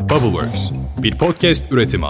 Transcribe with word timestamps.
Bubbleworks, 0.00 0.70
bir 1.02 1.18
podcast 1.18 1.72
üretimi. 1.72 2.06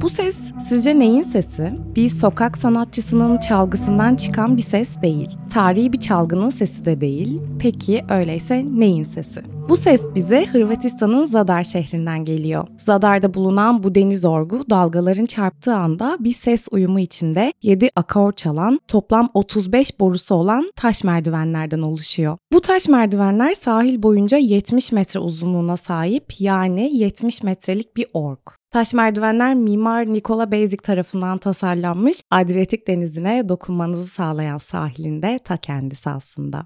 Bu 0.00 0.08
ses 0.08 0.36
sizce 0.68 0.98
neyin 0.98 1.22
sesi? 1.22 1.72
Bir 1.96 2.08
sokak 2.08 2.58
sanatçısının 2.58 3.38
çalgısından 3.38 4.16
çıkan 4.16 4.56
bir 4.56 4.62
ses 4.62 5.02
değil. 5.02 5.30
Tarihi 5.50 5.92
bir 5.92 6.00
çalgının 6.00 6.50
sesi 6.50 6.84
de 6.84 7.00
değil. 7.00 7.40
Peki 7.58 8.04
öyleyse 8.08 8.64
neyin 8.74 9.04
sesi? 9.04 9.53
Bu 9.68 9.76
ses 9.76 10.02
bize 10.14 10.46
Hırvatistan'ın 10.46 11.26
Zadar 11.26 11.64
şehrinden 11.64 12.24
geliyor. 12.24 12.66
Zadar'da 12.78 13.34
bulunan 13.34 13.82
bu 13.82 13.94
deniz 13.94 14.24
orgu 14.24 14.70
dalgaların 14.70 15.26
çarptığı 15.26 15.74
anda 15.74 16.16
bir 16.20 16.32
ses 16.32 16.68
uyumu 16.70 17.00
içinde 17.00 17.52
7 17.62 17.90
akor 17.96 18.32
çalan 18.32 18.80
toplam 18.88 19.30
35 19.34 20.00
borusu 20.00 20.34
olan 20.34 20.70
taş 20.76 21.04
merdivenlerden 21.04 21.82
oluşuyor. 21.82 22.38
Bu 22.52 22.60
taş 22.60 22.88
merdivenler 22.88 23.54
sahil 23.54 24.02
boyunca 24.02 24.36
70 24.36 24.92
metre 24.92 25.20
uzunluğuna 25.20 25.76
sahip 25.76 26.24
yani 26.38 26.96
70 26.96 27.42
metrelik 27.42 27.96
bir 27.96 28.06
org. 28.14 28.40
Taş 28.70 28.94
merdivenler 28.94 29.54
mimar 29.54 30.06
Nikola 30.06 30.52
Basic 30.52 30.76
tarafından 30.76 31.38
tasarlanmış 31.38 32.22
Adriyatik 32.30 32.88
denizine 32.88 33.48
dokunmanızı 33.48 34.06
sağlayan 34.06 34.58
sahilinde 34.58 35.38
ta 35.44 35.56
kendisi 35.56 36.10
aslında. 36.10 36.64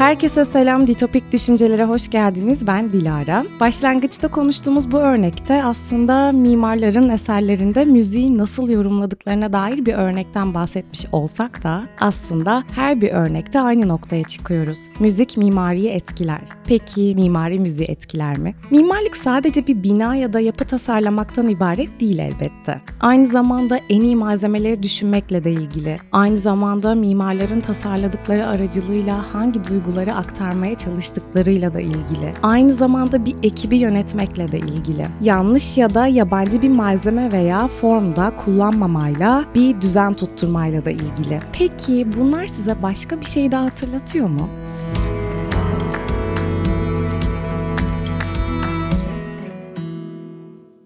Herkese 0.00 0.44
selam, 0.44 0.86
Ditopik 0.86 1.32
Düşüncelere 1.32 1.84
hoş 1.84 2.08
geldiniz. 2.10 2.66
Ben 2.66 2.92
Dilara. 2.92 3.44
Başlangıçta 3.60 4.28
konuştuğumuz 4.28 4.92
bu 4.92 4.98
örnekte 4.98 5.64
aslında 5.64 6.32
mimarların 6.32 7.08
eserlerinde 7.08 7.84
müziği 7.84 8.38
nasıl 8.38 8.68
yorumladıklarına 8.68 9.52
dair 9.52 9.86
bir 9.86 9.94
örnekten 9.94 10.54
bahsetmiş 10.54 11.06
olsak 11.12 11.62
da 11.64 11.82
aslında 12.00 12.64
her 12.74 13.00
bir 13.00 13.10
örnekte 13.10 13.60
aynı 13.60 13.88
noktaya 13.88 14.24
çıkıyoruz. 14.24 14.78
Müzik 15.00 15.36
mimariyi 15.36 15.88
etkiler. 15.88 16.40
Peki 16.66 17.14
mimari 17.16 17.58
müziği 17.58 17.88
etkiler 17.88 18.38
mi? 18.38 18.54
Mimarlık 18.70 19.16
sadece 19.16 19.66
bir 19.66 19.82
bina 19.82 20.14
ya 20.14 20.32
da 20.32 20.40
yapı 20.40 20.64
tasarlamaktan 20.64 21.48
ibaret 21.48 22.00
değil 22.00 22.18
elbette. 22.18 22.80
Aynı 23.00 23.26
zamanda 23.26 23.80
en 23.88 24.02
iyi 24.02 24.16
malzemeleri 24.16 24.82
düşünmekle 24.82 25.44
de 25.44 25.52
ilgili. 25.52 25.98
Aynı 26.12 26.36
zamanda 26.36 26.94
mimarların 26.94 27.60
tasarladıkları 27.60 28.46
aracılığıyla 28.46 29.34
hangi 29.34 29.64
duygu 29.64 29.89
duyguları 29.90 30.14
aktarmaya 30.14 30.78
çalıştıklarıyla 30.78 31.74
da 31.74 31.80
ilgili. 31.80 32.32
Aynı 32.42 32.72
zamanda 32.74 33.24
bir 33.24 33.36
ekibi 33.42 33.76
yönetmekle 33.76 34.52
de 34.52 34.58
ilgili. 34.58 35.06
Yanlış 35.20 35.78
ya 35.78 35.94
da 35.94 36.06
yabancı 36.06 36.62
bir 36.62 36.68
malzeme 36.68 37.32
veya 37.32 37.68
formda 37.68 38.32
kullanmamayla 38.36 39.44
bir 39.54 39.80
düzen 39.80 40.14
tutturmayla 40.14 40.84
da 40.84 40.90
ilgili. 40.90 41.40
Peki 41.52 42.06
bunlar 42.18 42.46
size 42.46 42.82
başka 42.82 43.20
bir 43.20 43.26
şey 43.26 43.52
daha 43.52 43.64
hatırlatıyor 43.64 44.28
mu? 44.28 44.48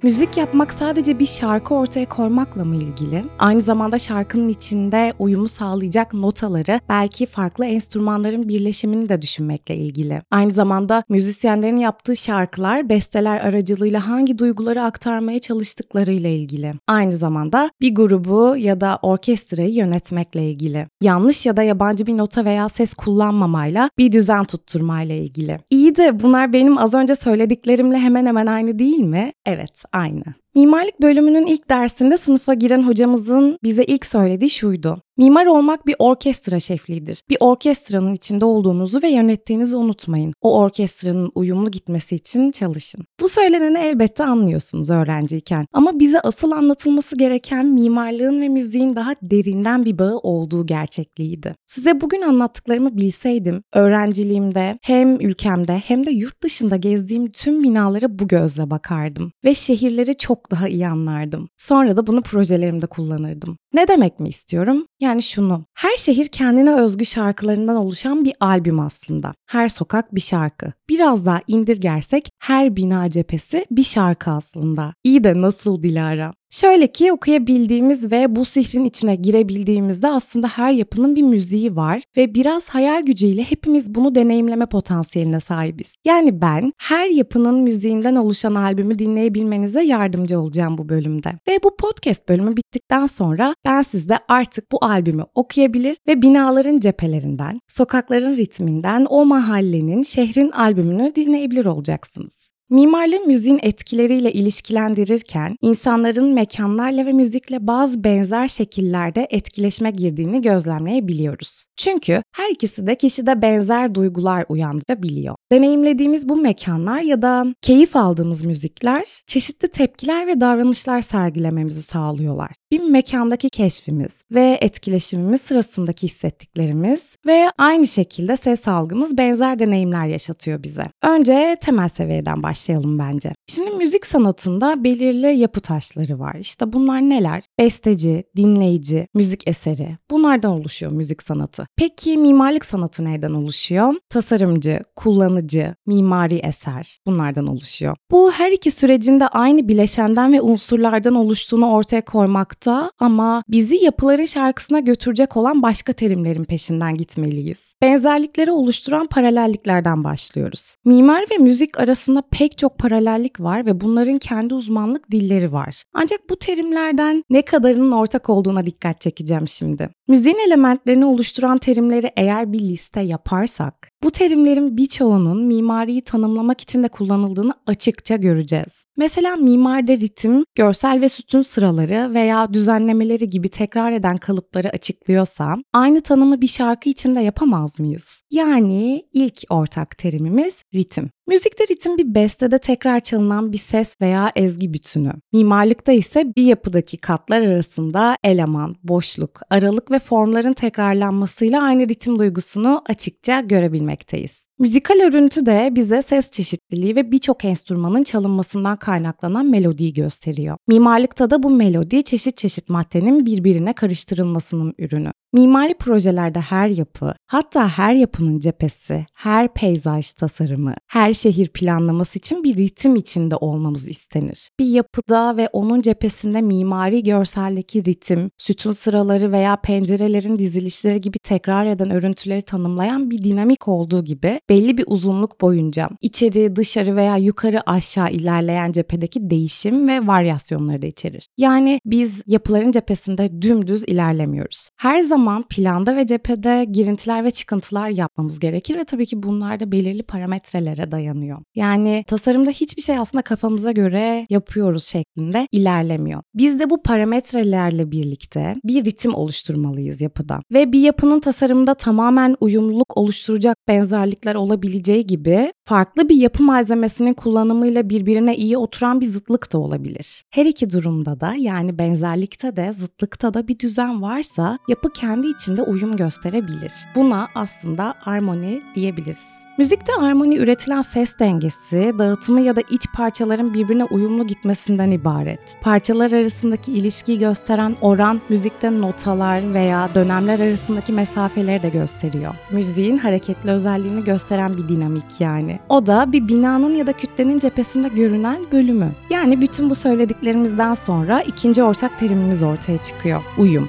Müzik 0.05 0.37
yapmak 0.37 0.75
sadece 0.75 1.19
bir 1.19 1.27
şarkı 1.27 1.75
ortaya 1.75 2.09
koymakla 2.09 2.65
mı 2.65 2.77
ilgili? 2.77 3.25
Aynı 3.39 3.63
zamanda 3.63 3.99
şarkının 3.99 4.49
içinde 4.49 5.13
uyumu 5.19 5.49
sağlayacak 5.49 6.15
notaları, 6.15 6.81
belki 6.89 7.27
farklı 7.27 7.67
enstrümanların 7.67 8.49
birleşimini 8.49 9.09
de 9.09 9.23
düşünmekle 9.23 9.77
ilgili. 9.77 10.23
Aynı 10.31 10.53
zamanda 10.53 11.05
müzisyenlerin 11.09 11.77
yaptığı 11.77 12.17
şarkılar, 12.17 12.89
besteler 12.89 13.41
aracılığıyla 13.41 14.09
hangi 14.09 14.39
duyguları 14.39 14.83
aktarmaya 14.83 15.39
çalıştıklarıyla 15.39 16.31
ilgili. 16.31 16.73
Aynı 16.89 17.13
zamanda 17.13 17.71
bir 17.81 17.95
grubu 17.95 18.57
ya 18.57 18.81
da 18.81 18.99
orkestrayı 19.03 19.75
yönetmekle 19.75 20.51
ilgili. 20.51 20.87
Yanlış 21.03 21.47
ya 21.47 21.57
da 21.57 21.63
yabancı 21.63 22.07
bir 22.07 22.17
nota 22.17 22.45
veya 22.45 22.69
ses 22.69 22.95
kullanmamayla 22.95 23.91
bir 23.99 24.13
düzen 24.13 24.45
tutturmayla 24.45 25.15
ilgili. 25.15 25.59
İyi 25.71 25.97
de 25.97 26.23
bunlar 26.23 26.53
benim 26.53 26.79
az 26.79 26.95
önce 26.95 27.15
söylediklerimle 27.15 27.99
hemen 27.99 28.27
hemen 28.27 28.47
aynı 28.47 28.79
değil 28.79 29.01
mi? 29.01 29.33
Evet, 29.47 29.85
aynı. 29.95 30.25
Mimarlık 30.55 31.03
bölümünün 31.03 31.47
ilk 31.47 31.71
dersinde 31.71 32.17
sınıfa 32.17 32.55
giren 32.55 32.83
hocamızın 32.83 33.59
bize 33.63 33.85
ilk 33.85 34.07
söylediği 34.07 34.51
şuydu. 34.51 35.03
Mimar 35.17 35.47
olmak 35.47 35.87
bir 35.87 35.97
orkestra 35.99 36.61
şefliğidir. 36.61 37.23
Bir 37.31 37.37
orkestranın 37.41 38.15
içinde 38.15 38.45
olduğunuzu 38.45 39.03
ve 39.03 39.09
yönettiğinizi 39.09 39.77
unutmayın. 39.77 40.33
O 40.41 40.59
orkestranın 40.59 41.33
uyumlu 41.35 41.71
gitmesi 41.71 42.17
için 42.17 42.51
çalışın. 42.51 43.05
Bu 43.21 43.29
söyleneni 43.29 43.79
elbette 43.79 44.25
anlıyorsunuz 44.25 44.91
öğrenciyken. 44.91 45.67
Ama 45.73 45.99
bize 45.99 46.21
asıl 46.21 46.51
anlatılması 46.51 47.17
gereken 47.17 47.67
mimarlığın 47.67 48.41
ve 48.41 48.49
müziğin 48.49 48.97
daha 48.97 49.15
derinden 49.23 49.85
bir 49.85 49.99
bağı 49.99 50.19
olduğu 50.19 50.67
gerçekliğiydi. 50.67 51.55
Size 51.67 52.01
bugün 52.01 52.23
anlattıklarımı 52.23 52.97
bilseydim, 52.97 53.63
öğrenciliğimde 53.73 54.79
hem 54.83 55.21
ülkemde 55.21 55.83
hem 55.87 56.07
de 56.07 56.11
yurt 56.11 56.43
dışında 56.43 56.77
gezdiğim 56.77 57.31
tüm 57.31 57.63
binalara 57.63 58.19
bu 58.19 58.29
gözle 58.29 58.71
bakardım. 58.71 59.33
Ve 59.45 59.55
şehirleri 59.55 60.17
çok 60.17 60.51
daha 60.51 60.69
iyi 60.69 60.89
anlardım. 60.89 61.49
Sonra 61.59 61.97
da 61.97 62.07
bunu 62.07 62.23
projelerimde 62.23 62.87
kullanırdım. 62.87 63.57
Ne 63.75 63.89
demek 63.89 64.21
mi 64.21 64.29
istiyorum? 64.29 64.87
Yani 65.01 65.23
şunu. 65.23 65.65
Her 65.75 65.97
şehir 65.97 66.29
kendine 66.29 66.75
özgü 66.75 67.05
şarkılarından 67.05 67.77
oluşan 67.77 68.25
bir 68.25 68.35
albüm 68.41 68.81
aslında. 68.81 69.35
Her 69.47 69.69
sokak 69.69 70.15
bir 70.15 70.21
şarkı. 70.21 70.73
Biraz 70.89 71.27
daha 71.27 71.41
indirgersek 71.47 72.29
her 72.43 72.77
bina 72.77 73.11
cephesi 73.11 73.67
bir 73.71 73.83
şarkı 73.83 74.31
aslında. 74.31 74.95
İyi 75.05 75.25
de 75.25 75.41
nasıl 75.43 75.83
Dilara? 75.83 76.33
Şöyle 76.55 76.87
ki 76.87 77.13
okuyabildiğimiz 77.13 78.13
ve 78.13 78.37
bu 78.37 78.45
sihrin 78.45 78.85
içine 78.85 79.15
girebildiğimizde 79.15 80.09
aslında 80.09 80.49
her 80.49 80.73
yapının 80.73 81.17
bir 81.17 81.23
müziği 81.23 81.77
var 81.77 82.03
ve 82.17 82.35
biraz 82.35 82.69
hayal 82.69 83.03
gücüyle 83.03 83.43
hepimiz 83.43 83.95
bunu 83.95 84.15
deneyimleme 84.15 84.67
potansiyeline 84.67 85.41
sahibiz. 85.41 85.95
Yani 86.05 86.41
ben 86.41 86.73
her 86.79 87.09
yapının 87.09 87.63
müziğinden 87.63 88.17
oluşan 88.17 88.55
albümü 88.55 88.99
dinleyebilmenize 88.99 89.83
yardımcı 89.83 90.41
olacağım 90.41 90.79
bu 90.79 90.89
bölümde. 90.89 91.29
Ve 91.49 91.59
bu 91.63 91.77
podcast 91.77 92.29
bölümü 92.29 92.57
bittikten 92.57 93.07
sonra 93.07 93.55
ben 93.65 93.83
sizde 93.83 94.19
artık 94.29 94.73
bu 94.73 94.85
albümü 94.85 95.25
okuyabilir 95.35 95.97
ve 96.09 96.23
binaların 96.23 96.81
cephelerinden, 96.81 97.61
sokakların 97.69 98.37
ritminden, 98.37 99.07
o 99.11 99.25
mahallenin, 99.25 100.03
şehrin 100.03 100.51
albümünü 100.51 101.15
dinleyebilir 101.17 101.65
olacaksınız. 101.65 102.54
Mimarlığın 102.71 103.27
müziğin 103.27 103.59
etkileriyle 103.63 104.33
ilişkilendirirken 104.33 105.57
insanların 105.63 106.35
mekanlarla 106.35 107.07
ve 107.07 107.13
müzikle 107.13 107.67
bazı 107.67 108.05
benzer 108.05 108.49
şekillerde 108.49 109.27
etkileşme 109.31 109.91
girdiğini 109.91 110.43
gözlemleyebiliyoruz. 110.43 111.67
Çünkü 111.77 112.23
her 112.37 112.51
ikisi 112.51 112.87
de 112.87 112.95
kişide 112.95 113.43
benzer 113.43 113.95
duygular 113.95 114.45
uyandırabiliyor. 114.49 115.35
Deneyimlediğimiz 115.55 116.29
bu 116.29 116.37
mekanlar 116.37 117.01
ya 117.01 117.23
da 117.23 117.47
keyif 117.63 117.97
aldığımız 117.97 118.45
müzikler 118.45 119.23
çeşitli 119.27 119.69
tepkiler 119.69 120.27
ve 120.27 120.41
davranışlar 120.41 121.01
sergilememizi 121.01 121.83
sağlıyorlar. 121.83 122.51
Bir 122.73 122.81
mekandaki 122.81 123.51
keşfimiz 123.51 124.21
ve 124.31 124.59
etkileşimimiz 124.61 125.41
sırasındaki 125.41 126.07
hissettiklerimiz 126.07 127.17
ve 127.27 127.51
aynı 127.59 127.87
şekilde 127.87 128.37
ses 128.37 128.69
algımız 128.69 129.19
benzer 129.19 129.59
deneyimler 129.59 130.07
yaşatıyor 130.07 130.63
bize. 130.63 130.85
Önce 131.03 131.57
temel 131.61 131.89
seviyeden 131.89 132.43
başlayalım 132.43 132.99
bence. 132.99 133.33
Şimdi 133.47 133.71
müzik 133.71 134.07
sanatında 134.07 134.85
belirli 134.85 135.37
yapı 135.37 135.61
taşları 135.61 136.19
var. 136.19 136.37
İşte 136.41 136.73
bunlar 136.73 137.01
neler? 137.01 137.43
Besteci, 137.59 138.25
dinleyici, 138.37 139.07
müzik 139.15 139.49
eseri. 139.49 139.99
Bunlardan 140.11 140.51
oluşuyor 140.51 140.93
müzik 140.93 141.23
sanatı. 141.23 141.67
Peki 141.77 142.19
mimarlık 142.19 142.65
sanatı 142.65 143.05
neyden 143.05 143.33
oluşuyor? 143.33 143.95
Tasarımcı, 144.09 144.81
kullanıcı, 144.97 145.44
mimari 145.87 146.35
eser 146.35 146.99
bunlardan 147.07 147.47
oluşuyor. 147.47 147.97
Bu 148.11 148.33
her 148.33 148.53
iki 148.53 148.71
sürecinde 148.71 149.29
aynı 149.29 149.69
bileşenden 149.69 150.33
ve 150.33 150.41
unsurlardan 150.41 151.15
oluştuğunu 151.15 151.71
ortaya 151.71 152.05
koymakta 152.05 152.91
ama 152.99 153.43
bizi 153.49 153.77
yapıların 153.77 154.25
şarkısına 154.25 154.81
götürecek 154.81 155.37
olan 155.37 155.63
başka 155.63 155.93
terimlerin 155.93 156.45
peşinden 156.45 156.97
gitmeliyiz. 156.97 157.75
Benzerlikleri 157.83 158.51
oluşturan 158.51 159.07
paralelliklerden 159.07 160.05
başlıyoruz. 160.05 160.75
Mimar 160.85 161.25
ve 161.31 161.37
müzik 161.39 161.79
arasında 161.79 162.23
pek 162.31 162.59
çok 162.59 162.79
paralellik 162.79 163.41
var 163.41 163.67
ve 163.67 163.81
bunların 163.81 164.19
kendi 164.19 164.55
uzmanlık 164.55 165.11
dilleri 165.11 165.53
var. 165.53 165.83
Ancak 165.95 166.21
bu 166.31 166.37
terimlerden 166.37 167.25
ne 167.31 167.43
kadarının 167.43 167.93
ortak 167.93 168.31
olduğuna 168.31 168.67
dikkat 168.67 169.01
çekeceğim 169.01 169.49
şimdi. 169.49 169.89
Müziğin 170.09 170.39
elementlerini 170.47 171.05
oluşturan 171.05 171.59
terimleri 171.59 172.13
eğer 172.17 172.53
bir 172.53 172.61
liste 172.61 173.01
yaparsak, 173.01 173.91
bu 174.05 174.11
terimlerin 174.11 174.77
birçoğunun 174.77 175.47
mimariyi 175.47 176.03
tanımlamak 176.03 176.61
için 176.61 176.83
de 176.83 176.89
kullanıldığını 176.89 177.55
açıkça 177.67 178.17
göreceğiz. 178.17 178.84
Mesela 178.97 179.37
mimarda 179.37 179.93
ritim, 179.93 180.45
görsel 180.55 181.01
ve 181.01 181.09
sütun 181.09 181.43
sıraları 181.43 182.15
veya 182.15 182.55
düzenlemeleri 182.55 183.31
gibi 183.31 183.49
tekrar 183.49 183.93
eden 183.93 184.17
kalıpları 184.17 184.69
açıklıyorsa, 184.69 185.57
aynı 185.73 186.01
tanımı 186.01 186.41
bir 186.41 186.47
şarkı 186.47 186.89
için 186.89 187.17
de 187.17 187.21
yapamaz 187.21 187.81
mıyız? 187.81 188.23
Yani 188.31 189.03
ilk 189.13 189.43
ortak 189.51 189.99
terimimiz 189.99 190.63
ritim. 190.75 191.11
Müzikte 191.27 191.65
ritim 191.71 191.99
bir 191.99 192.15
bestede 192.15 192.59
tekrar 192.59 193.01
çalınan 193.01 193.53
bir 193.53 193.59
ses 193.59 193.95
veya 194.01 194.33
ezgi 194.37 194.75
bütünü. 194.75 195.13
Mimarlıkta 195.33 195.93
ise 195.93 196.33
bir 196.37 196.43
yapıdaki 196.43 196.97
katlar 196.97 197.41
arasında 197.41 198.17
eleman, 198.25 198.77
boşluk, 198.83 199.41
aralık 199.51 199.91
ve 199.91 199.99
formların 199.99 200.53
tekrarlanmasıyla 200.53 201.63
aynı 201.63 201.89
ritim 201.89 202.19
duygusunu 202.19 202.83
açıkça 202.89 203.41
görebilmekteyiz. 203.41 204.45
Müzikal 204.59 205.01
örüntü 205.01 205.47
de 205.47 205.69
bize 205.75 206.03
ses 206.03 206.31
çeşitliliği 206.31 206.97
ve 206.97 207.13
birçok 207.13 207.45
enstrümanın 207.45 208.03
çalınmasından 208.03 208.77
kaynaklanan 208.77 209.47
melodiyi 209.47 209.93
gösteriyor. 209.93 210.57
Mimarlıkta 210.69 211.31
da 211.31 211.43
bu 211.43 211.51
melodi 211.51 212.05
çeşit 212.05 212.37
çeşit 212.37 212.69
maddenin 212.69 213.27
birbirine 213.27 213.73
karıştırılmasının 213.73 214.75
ürünü. 214.79 215.11
Mimari 215.33 215.75
projelerde 215.75 216.41
her 216.41 216.69
yapı, 216.69 217.13
hatta 217.27 217.69
her 217.69 217.95
yapının 217.95 218.39
cephesi, 218.39 219.07
her 219.15 219.55
peyzaj 219.55 220.13
tasarımı, 220.13 220.75
her 220.89 221.13
şehir 221.13 221.49
planlaması 221.49 222.19
için 222.19 222.45
bir 222.45 222.57
ritim 222.57 222.97
içinde 222.97 223.37
olmamız 223.37 223.89
istenir. 223.89 224.51
Bir 224.61 224.67
yapıda 224.67 225.37
ve 225.37 225.49
onun 225.53 225.83
cephesinde 225.83 226.41
mimari 226.41 227.03
görseldeki 227.03 227.85
ritim, 227.85 228.31
sütun 228.39 228.73
sıraları 228.73 229.33
veya 229.33 229.57
pencerelerin 229.57 230.39
dizilişleri 230.39 231.01
gibi 231.01 231.19
tekrar 231.19 231.67
eden 231.67 231.91
örüntüleri 231.91 232.43
tanımlayan 232.43 233.11
bir 233.11 233.25
dinamik 233.25 233.69
olduğu 233.69 234.05
gibi 234.05 234.41
belli 234.49 234.79
bir 234.79 234.85
uzunluk 234.87 235.41
boyunca 235.41 235.89
içeri, 236.01 236.57
dışarı 236.57 236.97
veya 236.97 237.17
yukarı 237.17 237.71
aşağı 237.71 238.11
ilerleyen 238.11 238.73
cephedeki 238.73 239.31
değişim 239.31 239.89
ve 239.89 240.07
varyasyonları 240.07 240.83
da 240.83 240.87
içerir. 240.87 241.29
Yani 241.39 241.81
biz 241.85 242.23
yapıların 242.27 242.73
cephesinde 242.73 243.43
dümdüz 243.43 243.85
ilerlemiyoruz. 243.85 244.71
Her 244.77 245.01
zaman 245.01 245.45
planda 245.51 245.97
ve 245.97 246.07
cephede 246.07 246.67
girintiler 246.71 247.25
ve 247.25 247.31
çıkıntılar 247.31 247.89
yapmamız 247.89 248.41
gerekir 248.41 248.79
ve 248.79 248.85
tabii 248.85 249.07
ki 249.07 249.23
bunlar 249.23 249.61
da 249.61 249.73
belirli 249.73 250.03
parametrelere 250.03 250.91
dayanıyor. 250.91 251.39
Yani 251.55 252.05
tasarımda 252.07 252.51
hiçbir 252.51 252.83
şey 252.83 252.99
aslında 252.99 253.23
kafamıza 253.23 253.73
göre 253.73 254.27
yapıyoruz 254.31 254.85
şeklinde 254.85 255.49
ilerlemiyor. 255.53 256.23
Biz 256.35 256.59
de 256.59 256.71
bu 256.71 256.83
parametrelerle 256.83 257.91
birlikte 257.91 258.55
bir 258.65 258.85
ritim 258.85 259.15
oluşturmalıyız 259.15 260.01
yapıda. 260.01 260.41
Ve 260.53 260.73
bir 260.73 260.81
yapının 260.81 261.21
tasarımında 261.21 261.75
tamamen 261.75 262.37
uyumluluk 262.41 262.97
oluşturacak 262.97 263.57
benzerlikler 263.69 264.34
olabileceği 264.35 265.07
gibi 265.07 265.53
farklı 265.65 266.09
bir 266.09 266.17
yapı 266.17 266.43
malzemesinin 266.43 267.15
kullanımıyla 267.15 267.89
birbirine 267.89 268.37
iyi 268.37 268.59
oturan 268.59 269.01
bir 269.01 269.07
zıtlık 269.07 269.53
da 269.53 269.59
olabilir. 269.59 270.25
Her 270.31 270.47
iki 270.47 270.71
durumda 270.71 271.21
da 271.21 271.35
yani 271.35 271.79
benzerlikte 271.79 272.57
de 272.57 272.73
zıtlıkta 272.73 273.35
da 273.35 273.49
bir 273.49 273.59
düzen 273.59 274.03
varsa 274.03 274.59
yapı 274.69 274.93
kendi 274.93 275.27
içinde 275.27 275.63
uyum 275.63 275.97
gösterebilir. 275.97 276.73
Buna 276.95 277.29
aslında 277.35 277.95
armoni 278.05 278.63
diyebiliriz. 278.75 279.44
Müzikte 279.59 279.93
armoni 279.95 280.37
üretilen 280.37 280.83
ses 280.83 281.19
dengesi, 281.19 281.95
dağıtımı 281.99 282.41
ya 282.41 282.57
da 282.57 282.61
iç 282.71 282.87
parçaların 282.95 283.55
birbirine 283.55 283.85
uyumlu 283.85 284.27
gitmesinden 284.27 284.91
ibaret. 284.91 285.41
Parçalar 285.61 286.13
arasındaki 286.13 286.73
ilişkiyi 286.73 287.19
gösteren 287.19 287.77
oran 287.81 288.21
müzikte 288.29 288.81
notalar 288.81 289.55
veya 289.55 289.95
dönemler 289.95 290.41
arasındaki 290.41 290.93
mesafeleri 290.93 291.63
de 291.63 291.69
gösteriyor. 291.69 292.35
Müziğin 292.51 292.99
hareketli 292.99 293.51
özelliğini 293.51 294.05
gösteren 294.05 294.57
bir 294.57 294.69
dinamik 294.69 295.21
yani. 295.21 295.59
O 295.69 295.87
da 295.87 296.13
bir 296.13 296.29
binanın 296.29 296.75
ya 296.75 296.87
da 296.87 296.93
kütlenin 296.93 297.39
cephesinde 297.39 297.89
görünen 297.89 298.41
bölümü. 298.53 298.93
Yani 299.11 299.41
bütün 299.41 299.71
bu 299.71 299.75
söylediklerimizden 299.75 300.75
sonra 300.75 301.23
ikinci 301.23 301.63
ortak 301.63 301.99
terimimiz 301.99 302.43
ortaya 302.43 302.79
çıkıyor. 302.79 303.23
Uyum. 303.39 303.69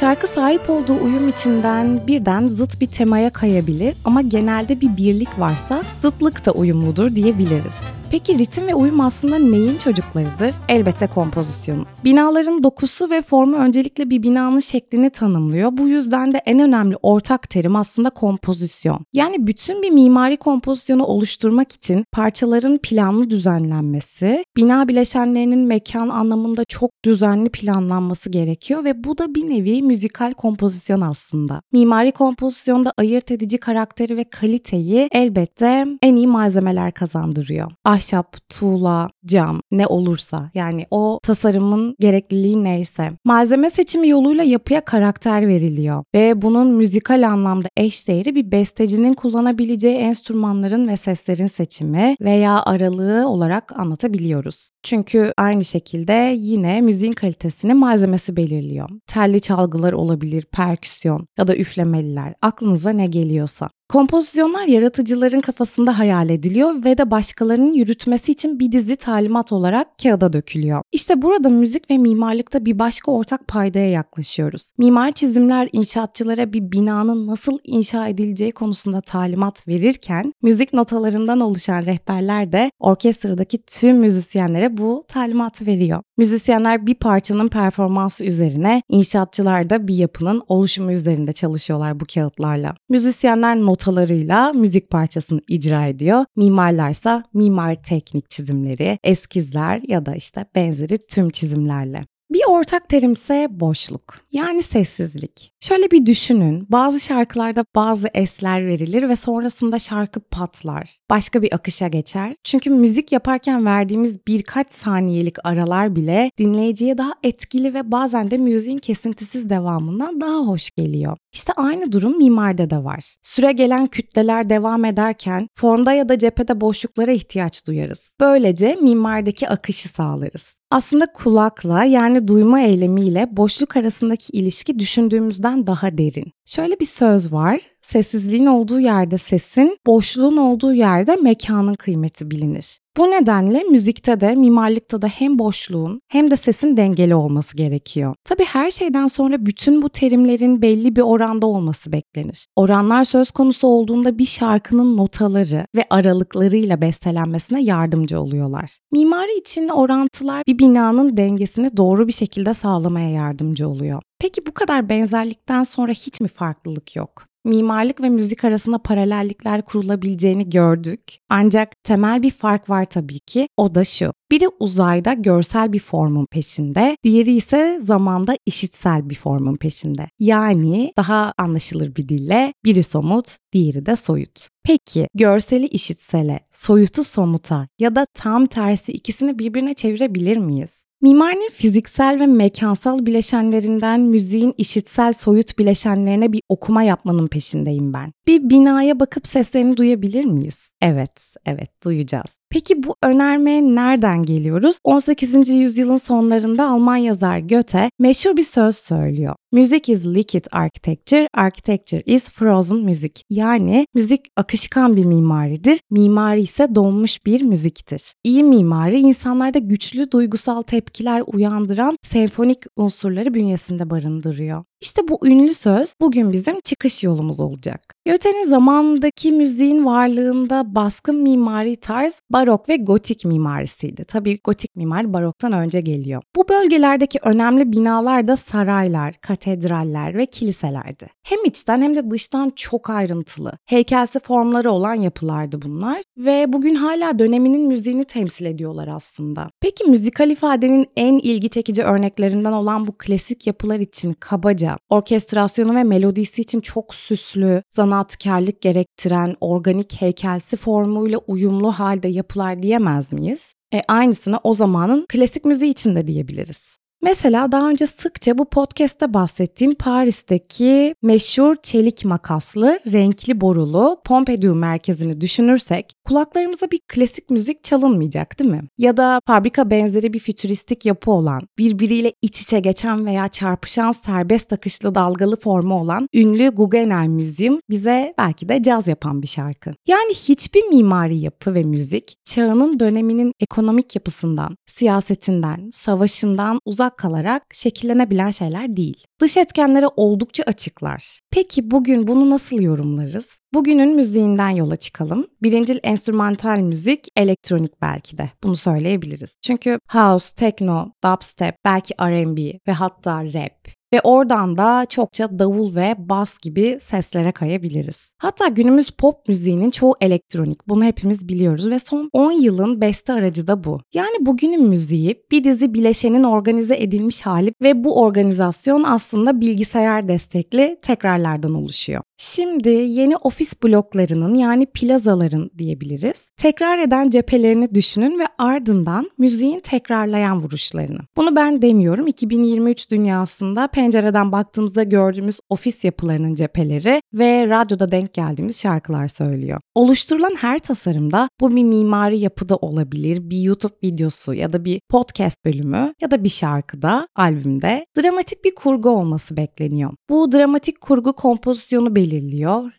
Şarkı 0.00 0.26
sahip 0.26 0.70
olduğu 0.70 1.04
uyum 1.04 1.28
içinden 1.28 2.06
birden 2.06 2.48
zıt 2.48 2.80
bir 2.80 2.86
temaya 2.86 3.30
kayabilir 3.30 3.94
ama 4.04 4.20
genelde 4.20 4.80
bir 4.80 4.96
birlik 4.96 5.38
varsa 5.38 5.82
zıtlık 5.94 6.46
da 6.46 6.52
uyumludur 6.52 7.14
diyebiliriz. 7.14 7.76
Peki 8.12 8.38
ritim 8.38 8.66
ve 8.66 8.74
uyum 8.74 9.00
aslında 9.00 9.38
neyin 9.38 9.78
çocuklarıdır? 9.78 10.54
Elbette 10.68 11.06
kompozisyonu. 11.06 11.86
Binaların 12.04 12.62
dokusu 12.62 13.10
ve 13.10 13.22
formu 13.22 13.56
öncelikle 13.56 14.10
bir 14.10 14.22
binanın 14.22 14.58
şeklini 14.58 15.10
tanımlıyor. 15.10 15.70
Bu 15.72 15.88
yüzden 15.88 16.34
de 16.34 16.42
en 16.46 16.60
önemli 16.60 16.96
ortak 17.02 17.50
terim 17.50 17.76
aslında 17.76 18.10
kompozisyon. 18.10 19.06
Yani 19.12 19.46
bütün 19.46 19.82
bir 19.82 19.90
mimari 19.90 20.36
kompozisyonu 20.36 21.04
oluşturmak 21.04 21.72
için 21.72 22.04
parçaların 22.12 22.78
planlı 22.82 23.30
düzenlenmesi, 23.30 24.44
bina 24.56 24.88
bileşenlerinin 24.88 25.66
mekan 25.66 26.08
anlamında 26.08 26.64
çok 26.64 26.91
düzenli 27.04 27.50
planlanması 27.50 28.30
gerekiyor 28.30 28.84
ve 28.84 29.04
bu 29.04 29.18
da 29.18 29.34
bir 29.34 29.50
nevi 29.50 29.82
müzikal 29.82 30.32
kompozisyon 30.32 31.00
aslında. 31.00 31.62
Mimari 31.72 32.12
kompozisyonda 32.12 32.92
ayırt 32.96 33.30
edici 33.30 33.58
karakteri 33.58 34.16
ve 34.16 34.24
kaliteyi 34.24 35.08
elbette 35.12 35.86
en 36.02 36.16
iyi 36.16 36.26
malzemeler 36.26 36.92
kazandırıyor 36.92 37.70
ahşap, 37.84 38.36
tuğla, 38.48 39.10
cam 39.26 39.60
ne 39.70 39.86
olursa 39.86 40.50
yani 40.54 40.86
o 40.90 41.18
tasarımın 41.22 41.96
gerekliliği 42.00 42.64
neyse. 42.64 43.10
Malzeme 43.24 43.70
seçimi 43.70 44.08
yoluyla 44.08 44.44
yapıya 44.44 44.84
karakter 44.84 45.48
veriliyor 45.48 46.04
ve 46.14 46.42
bunun 46.42 46.70
müzikal 46.70 47.28
anlamda 47.28 47.68
eş 47.76 48.08
değeri 48.08 48.34
bir 48.34 48.50
bestecinin 48.50 49.14
kullanabileceği 49.14 49.96
enstrümanların 49.96 50.88
ve 50.88 50.96
seslerin 50.96 51.46
seçimi 51.46 52.16
veya 52.20 52.62
aralığı 52.62 53.28
olarak 53.28 53.80
anlatabiliyoruz. 53.80 54.70
Çünkü 54.82 55.32
aynı 55.36 55.64
şekilde 55.64 56.34
yine 56.38 56.80
müziğin 56.92 57.12
kalitesini 57.12 57.74
malzemesi 57.74 58.36
belirliyor. 58.36 58.88
Telli 59.06 59.40
çalgılar 59.40 59.92
olabilir, 59.92 60.44
perküsyon 60.52 61.26
ya 61.38 61.46
da 61.46 61.56
üflemeliler. 61.56 62.34
Aklınıza 62.42 62.90
ne 62.90 63.06
geliyorsa. 63.06 63.70
Kompozisyonlar 63.92 64.64
yaratıcıların 64.64 65.40
kafasında 65.40 65.98
hayal 65.98 66.30
ediliyor 66.30 66.84
ve 66.84 66.98
de 66.98 67.10
başkalarının 67.10 67.72
yürütmesi 67.72 68.32
için 68.32 68.60
bir 68.60 68.72
dizi 68.72 68.96
talimat 68.96 69.52
olarak 69.52 69.88
kağıda 70.02 70.32
dökülüyor. 70.32 70.82
İşte 70.92 71.22
burada 71.22 71.48
müzik 71.48 71.90
ve 71.90 71.98
mimarlıkta 71.98 72.64
bir 72.64 72.78
başka 72.78 73.12
ortak 73.12 73.48
paydaya 73.48 73.90
yaklaşıyoruz. 73.90 74.70
Mimar 74.78 75.12
çizimler 75.12 75.68
inşaatçılara 75.72 76.52
bir 76.52 76.72
binanın 76.72 77.26
nasıl 77.26 77.58
inşa 77.64 78.08
edileceği 78.08 78.52
konusunda 78.52 79.00
talimat 79.00 79.68
verirken 79.68 80.32
müzik 80.42 80.72
notalarından 80.72 81.40
oluşan 81.40 81.82
rehberler 81.82 82.52
de 82.52 82.70
orkestradaki 82.80 83.58
tüm 83.66 83.96
müzisyenlere 83.96 84.76
bu 84.76 85.04
talimatı 85.08 85.66
veriyor. 85.66 86.02
Müzisyenler 86.16 86.86
bir 86.86 86.94
parçanın 86.94 87.48
performansı 87.48 88.24
üzerine, 88.24 88.82
inşaatçılar 88.88 89.70
da 89.70 89.88
bir 89.88 89.94
yapının 89.94 90.42
oluşumu 90.48 90.92
üzerinde 90.92 91.32
çalışıyorlar 91.32 92.00
bu 92.00 92.04
kağıtlarla. 92.14 92.74
Müzisyenler 92.88 93.56
notalarıyla 93.82 94.52
müzik 94.52 94.90
parçasını 94.90 95.40
icra 95.48 95.86
ediyor. 95.86 96.24
Mimarlarsa 96.36 97.22
mimar 97.34 97.74
teknik 97.74 98.30
çizimleri, 98.30 98.98
eskizler 99.04 99.80
ya 99.88 100.06
da 100.06 100.14
işte 100.14 100.44
benzeri 100.54 100.98
tüm 101.06 101.30
çizimlerle. 101.30 102.04
Bir 102.32 102.42
ortak 102.48 102.88
terimse 102.88 103.46
boşluk. 103.50 104.18
Yani 104.32 104.62
sessizlik. 104.62 105.52
Şöyle 105.60 105.90
bir 105.90 106.06
düşünün. 106.06 106.66
Bazı 106.68 107.00
şarkılarda 107.00 107.64
bazı 107.74 108.08
esler 108.14 108.66
verilir 108.66 109.08
ve 109.08 109.16
sonrasında 109.16 109.78
şarkı 109.78 110.20
patlar. 110.20 110.96
Başka 111.10 111.42
bir 111.42 111.54
akışa 111.54 111.88
geçer. 111.88 112.34
Çünkü 112.44 112.70
müzik 112.70 113.12
yaparken 113.12 113.66
verdiğimiz 113.66 114.26
birkaç 114.26 114.72
saniyelik 114.72 115.36
aralar 115.44 115.96
bile 115.96 116.30
dinleyiciye 116.38 116.98
daha 116.98 117.12
etkili 117.22 117.74
ve 117.74 117.92
bazen 117.92 118.30
de 118.30 118.38
müziğin 118.38 118.78
kesintisiz 118.78 119.50
devamından 119.50 120.20
daha 120.20 120.38
hoş 120.38 120.70
geliyor. 120.70 121.16
İşte 121.32 121.52
aynı 121.52 121.92
durum 121.92 122.18
mimarda 122.18 122.70
da 122.70 122.84
var. 122.84 123.14
Süre 123.22 123.52
gelen 123.52 123.86
kütleler 123.86 124.50
devam 124.50 124.84
ederken 124.84 125.48
formda 125.58 125.92
ya 125.92 126.08
da 126.08 126.18
cephede 126.18 126.60
boşluklara 126.60 127.12
ihtiyaç 127.12 127.66
duyarız. 127.66 128.12
Böylece 128.20 128.78
mimardaki 128.80 129.48
akışı 129.48 129.88
sağlarız. 129.88 130.61
Aslında 130.72 131.06
kulakla 131.06 131.84
yani 131.84 132.28
duyma 132.28 132.60
eylemiyle 132.60 133.28
boşluk 133.30 133.76
arasındaki 133.76 134.32
ilişki 134.32 134.78
düşündüğümüzden 134.78 135.66
daha 135.66 135.98
derin. 135.98 136.32
Şöyle 136.46 136.80
bir 136.80 136.84
söz 136.84 137.32
var. 137.32 137.60
Sessizliğin 137.82 138.46
olduğu 138.46 138.80
yerde 138.80 139.18
sesin, 139.18 139.78
boşluğun 139.86 140.36
olduğu 140.36 140.74
yerde 140.74 141.16
mekanın 141.16 141.74
kıymeti 141.74 142.30
bilinir. 142.30 142.78
Bu 142.96 143.10
nedenle 143.10 143.62
müzikte 143.62 144.20
de 144.20 144.34
mimarlıkta 144.34 145.02
da 145.02 145.06
hem 145.06 145.38
boşluğun 145.38 146.00
hem 146.08 146.30
de 146.30 146.36
sesin 146.36 146.76
dengeli 146.76 147.14
olması 147.14 147.56
gerekiyor. 147.56 148.14
Tabi 148.24 148.44
her 148.44 148.70
şeyden 148.70 149.06
sonra 149.06 149.46
bütün 149.46 149.82
bu 149.82 149.88
terimlerin 149.88 150.62
belli 150.62 150.96
bir 150.96 151.00
oranda 151.00 151.46
olması 151.46 151.92
beklenir. 151.92 152.46
Oranlar 152.56 153.04
söz 153.04 153.30
konusu 153.30 153.68
olduğunda 153.68 154.18
bir 154.18 154.24
şarkının 154.24 154.96
notaları 154.96 155.66
ve 155.76 155.84
aralıklarıyla 155.90 156.80
bestelenmesine 156.80 157.62
yardımcı 157.62 158.20
oluyorlar. 158.20 158.78
Mimari 158.92 159.38
için 159.38 159.68
orantılar 159.68 160.42
bir 160.46 160.58
binanın 160.58 161.16
dengesini 161.16 161.76
doğru 161.76 162.08
bir 162.08 162.12
şekilde 162.12 162.54
sağlamaya 162.54 163.10
yardımcı 163.10 163.68
oluyor. 163.68 164.02
Peki 164.18 164.46
bu 164.46 164.54
kadar 164.54 164.88
benzerlikten 164.88 165.64
sonra 165.64 165.92
hiç 165.92 166.20
mi 166.20 166.28
farklılık 166.28 166.96
yok? 166.96 167.31
Mimarlık 167.44 168.00
ve 168.00 168.08
müzik 168.08 168.44
arasında 168.44 168.78
paralellikler 168.78 169.62
kurulabileceğini 169.62 170.50
gördük. 170.50 171.00
Ancak 171.28 171.84
temel 171.84 172.22
bir 172.22 172.30
fark 172.30 172.70
var 172.70 172.84
tabii 172.84 173.20
ki. 173.20 173.48
O 173.56 173.74
da 173.74 173.84
şu. 173.84 174.12
Biri 174.30 174.48
uzayda 174.60 175.12
görsel 175.12 175.72
bir 175.72 175.78
formun 175.78 176.26
peşinde, 176.26 176.96
diğeri 177.04 177.32
ise 177.32 177.78
zamanda 177.82 178.36
işitsel 178.46 179.10
bir 179.10 179.14
formun 179.14 179.56
peşinde. 179.56 180.08
Yani 180.18 180.92
daha 180.96 181.34
anlaşılır 181.38 181.96
bir 181.96 182.08
dille 182.08 182.54
biri 182.64 182.82
somut, 182.82 183.36
diğeri 183.52 183.86
de 183.86 183.96
soyut. 183.96 184.48
Peki 184.64 185.08
görseli 185.14 185.66
işitsele, 185.66 186.40
soyutu 186.50 187.04
somuta 187.04 187.68
ya 187.78 187.96
da 187.96 188.06
tam 188.14 188.46
tersi 188.46 188.92
ikisini 188.92 189.38
birbirine 189.38 189.74
çevirebilir 189.74 190.36
miyiz? 190.36 190.84
Mimarinin 191.02 191.50
fiziksel 191.50 192.20
ve 192.20 192.26
mekansal 192.26 193.06
bileşenlerinden 193.06 194.00
müziğin 194.00 194.54
işitsel 194.58 195.12
soyut 195.12 195.58
bileşenlerine 195.58 196.32
bir 196.32 196.40
okuma 196.48 196.82
yapmanın 196.82 197.26
peşindeyim 197.26 197.92
ben. 197.92 198.12
Bir 198.26 198.50
binaya 198.50 199.00
bakıp 199.00 199.26
seslerini 199.26 199.76
duyabilir 199.76 200.24
miyiz? 200.24 200.72
Evet, 200.82 201.34
evet 201.46 201.70
duyacağız. 201.84 202.36
Peki 202.50 202.82
bu 202.82 202.96
önermeye 203.02 203.62
nereden 203.62 204.22
geliyoruz? 204.22 204.78
18. 204.84 205.48
yüzyılın 205.48 205.96
sonlarında 205.96 206.70
Alman 206.70 206.96
yazar 206.96 207.38
Goethe 207.38 207.90
meşhur 207.98 208.36
bir 208.36 208.42
söz 208.42 208.76
söylüyor. 208.76 209.34
Music 209.52 209.92
is 209.92 210.06
liquid 210.06 210.44
architecture, 210.52 211.28
architecture 211.34 212.02
is 212.06 212.30
frozen 212.30 212.78
music. 212.78 213.12
Yani 213.30 213.86
müzik 213.94 214.20
akışkan 214.36 214.96
bir 214.96 215.04
mimaridir, 215.04 215.80
mimari 215.90 216.40
ise 216.40 216.74
donmuş 216.74 217.26
bir 217.26 217.42
müziktir. 217.42 218.14
İyi 218.24 218.44
mimari 218.44 218.98
insanlarda 218.98 219.58
güçlü 219.58 220.10
duygusal 220.10 220.62
tepkiler 220.92 221.22
uyandıran 221.26 221.98
senfonik 222.02 222.58
unsurları 222.76 223.34
bünyesinde 223.34 223.90
barındırıyor. 223.90 224.64
İşte 224.82 225.08
bu 225.08 225.26
ünlü 225.26 225.54
söz 225.54 225.94
bugün 226.00 226.32
bizim 226.32 226.60
çıkış 226.60 227.04
yolumuz 227.04 227.40
olacak. 227.40 227.80
Goethe'nin 228.06 228.44
zamandaki 228.44 229.32
müziğin 229.32 229.84
varlığında 229.84 230.74
baskın 230.74 231.22
mimari 231.22 231.76
tarz 231.76 232.20
barok 232.30 232.68
ve 232.68 232.76
gotik 232.76 233.24
mimarisiydi. 233.24 234.04
Tabii 234.04 234.40
gotik 234.44 234.76
mimari 234.76 235.12
baroktan 235.12 235.52
önce 235.52 235.80
geliyor. 235.80 236.22
Bu 236.36 236.48
bölgelerdeki 236.48 237.18
önemli 237.22 237.72
binalar 237.72 238.28
da 238.28 238.36
saraylar, 238.36 239.14
katedraller 239.20 240.16
ve 240.16 240.26
kiliselerdi. 240.26 241.06
Hem 241.22 241.44
içten 241.44 241.82
hem 241.82 241.96
de 241.96 242.10
dıştan 242.10 242.52
çok 242.56 242.90
ayrıntılı, 242.90 243.52
heykelsi 243.66 244.20
formları 244.20 244.70
olan 244.70 244.94
yapılardı 244.94 245.62
bunlar 245.62 246.02
ve 246.18 246.52
bugün 246.52 246.74
hala 246.74 247.18
döneminin 247.18 247.68
müziğini 247.68 248.04
temsil 248.04 248.46
ediyorlar 248.46 248.88
aslında. 248.88 249.50
Peki 249.60 249.84
müzikal 249.84 250.30
ifadenin 250.30 250.86
en 250.96 251.18
ilgi 251.18 251.48
çekici 251.48 251.82
örneklerinden 251.82 252.52
olan 252.52 252.86
bu 252.86 252.92
klasik 252.98 253.46
yapılar 253.46 253.78
için 253.78 254.12
kabaca 254.20 254.71
orkestrasyonu 254.88 255.74
ve 255.74 255.84
melodisi 255.84 256.42
için 256.42 256.60
çok 256.60 256.94
süslü, 256.94 257.62
zanaatkarlık 257.72 258.60
gerektiren, 258.60 259.36
organik 259.40 260.00
heykelsi 260.00 260.56
formuyla 260.56 261.18
uyumlu 261.18 261.72
halde 261.72 262.08
yapılar 262.08 262.62
diyemez 262.62 263.12
miyiz? 263.12 263.54
E 263.74 263.80
aynısını 263.88 264.38
o 264.44 264.52
zamanın 264.52 265.06
klasik 265.08 265.44
müziği 265.44 265.70
için 265.70 265.94
de 265.94 266.06
diyebiliriz. 266.06 266.81
Mesela 267.04 267.52
daha 267.52 267.68
önce 267.70 267.86
sıkça 267.86 268.38
bu 268.38 268.44
podcast'te 268.44 269.14
bahsettiğim 269.14 269.74
Paris'teki 269.74 270.94
meşhur 271.02 271.56
çelik 271.62 272.04
makaslı, 272.04 272.80
renkli 272.92 273.40
borulu 273.40 274.00
Pompidou 274.04 274.54
merkezini 274.54 275.20
düşünürsek 275.20 275.92
kulaklarımıza 276.04 276.70
bir 276.70 276.80
klasik 276.88 277.30
müzik 277.30 277.64
çalınmayacak 277.64 278.38
değil 278.38 278.50
mi? 278.50 278.62
Ya 278.78 278.96
da 278.96 279.20
fabrika 279.26 279.70
benzeri 279.70 280.12
bir 280.12 280.18
fütüristik 280.18 280.86
yapı 280.86 281.10
olan, 281.10 281.42
birbiriyle 281.58 282.12
iç 282.22 282.40
içe 282.40 282.60
geçen 282.60 283.06
veya 283.06 283.28
çarpışan 283.28 283.92
serbest 283.92 284.52
akışlı 284.52 284.94
dalgalı 284.94 285.36
formu 285.40 285.80
olan 285.80 286.06
ünlü 286.14 286.48
Guggenheim 286.48 287.12
Müziğim 287.12 287.60
bize 287.70 288.14
belki 288.18 288.48
de 288.48 288.62
caz 288.62 288.88
yapan 288.88 289.22
bir 289.22 289.26
şarkı. 289.26 289.70
Yani 289.86 290.14
hiçbir 290.14 290.62
mimari 290.62 291.18
yapı 291.18 291.54
ve 291.54 291.64
müzik 291.64 292.14
çağının 292.24 292.80
döneminin 292.80 293.32
ekonomik 293.40 293.96
yapısından, 293.96 294.56
siyasetinden, 294.66 295.70
savaşından 295.72 296.58
uzak 296.64 296.91
uzak 296.92 296.98
kalarak 296.98 297.42
şekillenebilen 297.52 298.30
şeyler 298.30 298.76
değil. 298.76 299.04
Dış 299.20 299.36
etkenlere 299.36 299.86
oldukça 299.96 300.44
açıklar. 300.46 301.20
Peki 301.30 301.70
bugün 301.70 302.06
bunu 302.06 302.30
nasıl 302.30 302.60
yorumlarız? 302.60 303.38
Bugünün 303.54 303.96
müziğinden 303.96 304.48
yola 304.50 304.76
çıkalım. 304.76 305.26
Birincil 305.42 305.78
enstrümantal 305.82 306.58
müzik 306.58 307.08
elektronik 307.16 307.82
belki 307.82 308.18
de. 308.18 308.30
Bunu 308.42 308.56
söyleyebiliriz. 308.56 309.34
Çünkü 309.42 309.78
house, 309.88 310.34
techno, 310.34 310.92
dubstep, 311.04 311.54
belki 311.64 311.94
R&B 312.00 312.58
ve 312.68 312.72
hatta 312.72 313.24
rap 313.24 313.81
ve 313.92 314.00
oradan 314.00 314.58
da 314.58 314.86
çokça 314.88 315.38
davul 315.38 315.74
ve 315.74 315.94
bas 315.98 316.38
gibi 316.38 316.78
seslere 316.80 317.32
kayabiliriz. 317.32 318.10
Hatta 318.18 318.48
günümüz 318.48 318.90
pop 318.90 319.28
müziğinin 319.28 319.70
çoğu 319.70 319.94
elektronik. 320.00 320.68
Bunu 320.68 320.84
hepimiz 320.84 321.28
biliyoruz 321.28 321.70
ve 321.70 321.78
son 321.78 322.10
10 322.12 322.32
yılın 322.32 322.80
beste 322.80 323.12
aracı 323.12 323.46
da 323.46 323.64
bu. 323.64 323.80
Yani 323.94 324.26
bugünün 324.26 324.68
müziği 324.68 325.22
bir 325.30 325.44
dizi 325.44 325.74
bileşenin 325.74 326.24
organize 326.24 326.76
edilmiş 326.76 327.22
hali 327.22 327.54
ve 327.62 327.84
bu 327.84 328.00
organizasyon 328.00 328.82
aslında 328.82 329.40
bilgisayar 329.40 330.08
destekli 330.08 330.78
tekrarlardan 330.82 331.54
oluşuyor. 331.54 332.02
Şimdi 332.24 332.68
yeni 332.68 333.16
ofis 333.16 333.62
bloklarının 333.62 334.34
yani 334.34 334.66
plazaların 334.66 335.50
diyebiliriz. 335.58 336.30
Tekrar 336.36 336.78
eden 336.78 337.10
cephelerini 337.10 337.74
düşünün 337.74 338.18
ve 338.18 338.24
ardından 338.38 339.10
müziğin 339.18 339.60
tekrarlayan 339.60 340.42
vuruşlarını. 340.42 340.98
Bunu 341.16 341.36
ben 341.36 341.62
demiyorum. 341.62 342.06
2023 342.06 342.90
dünyasında 342.90 343.66
pencereden 343.66 344.32
baktığımızda 344.32 344.82
gördüğümüz 344.82 345.38
ofis 345.48 345.84
yapılarının 345.84 346.34
cepheleri 346.34 347.02
ve 347.14 347.48
radyoda 347.48 347.90
denk 347.90 348.14
geldiğimiz 348.14 348.60
şarkılar 348.60 349.08
söylüyor. 349.08 349.60
Oluşturulan 349.74 350.36
her 350.40 350.58
tasarımda 350.58 351.28
bu 351.40 351.56
bir 351.56 351.62
mimari 351.64 352.18
yapıda 352.18 352.56
olabilir, 352.56 353.30
bir 353.30 353.38
YouTube 353.38 353.74
videosu 353.84 354.34
ya 354.34 354.52
da 354.52 354.64
bir 354.64 354.80
podcast 354.90 355.44
bölümü 355.44 355.94
ya 356.00 356.10
da 356.10 356.24
bir 356.24 356.28
şarkıda, 356.28 357.08
albümde 357.16 357.86
dramatik 357.98 358.44
bir 358.44 358.54
kurgu 358.54 358.90
olması 358.90 359.36
bekleniyor. 359.36 359.90
Bu 360.10 360.32
dramatik 360.32 360.80
kurgu 360.80 361.12
kompozisyonu 361.12 361.94
belirliyor, 361.94 362.11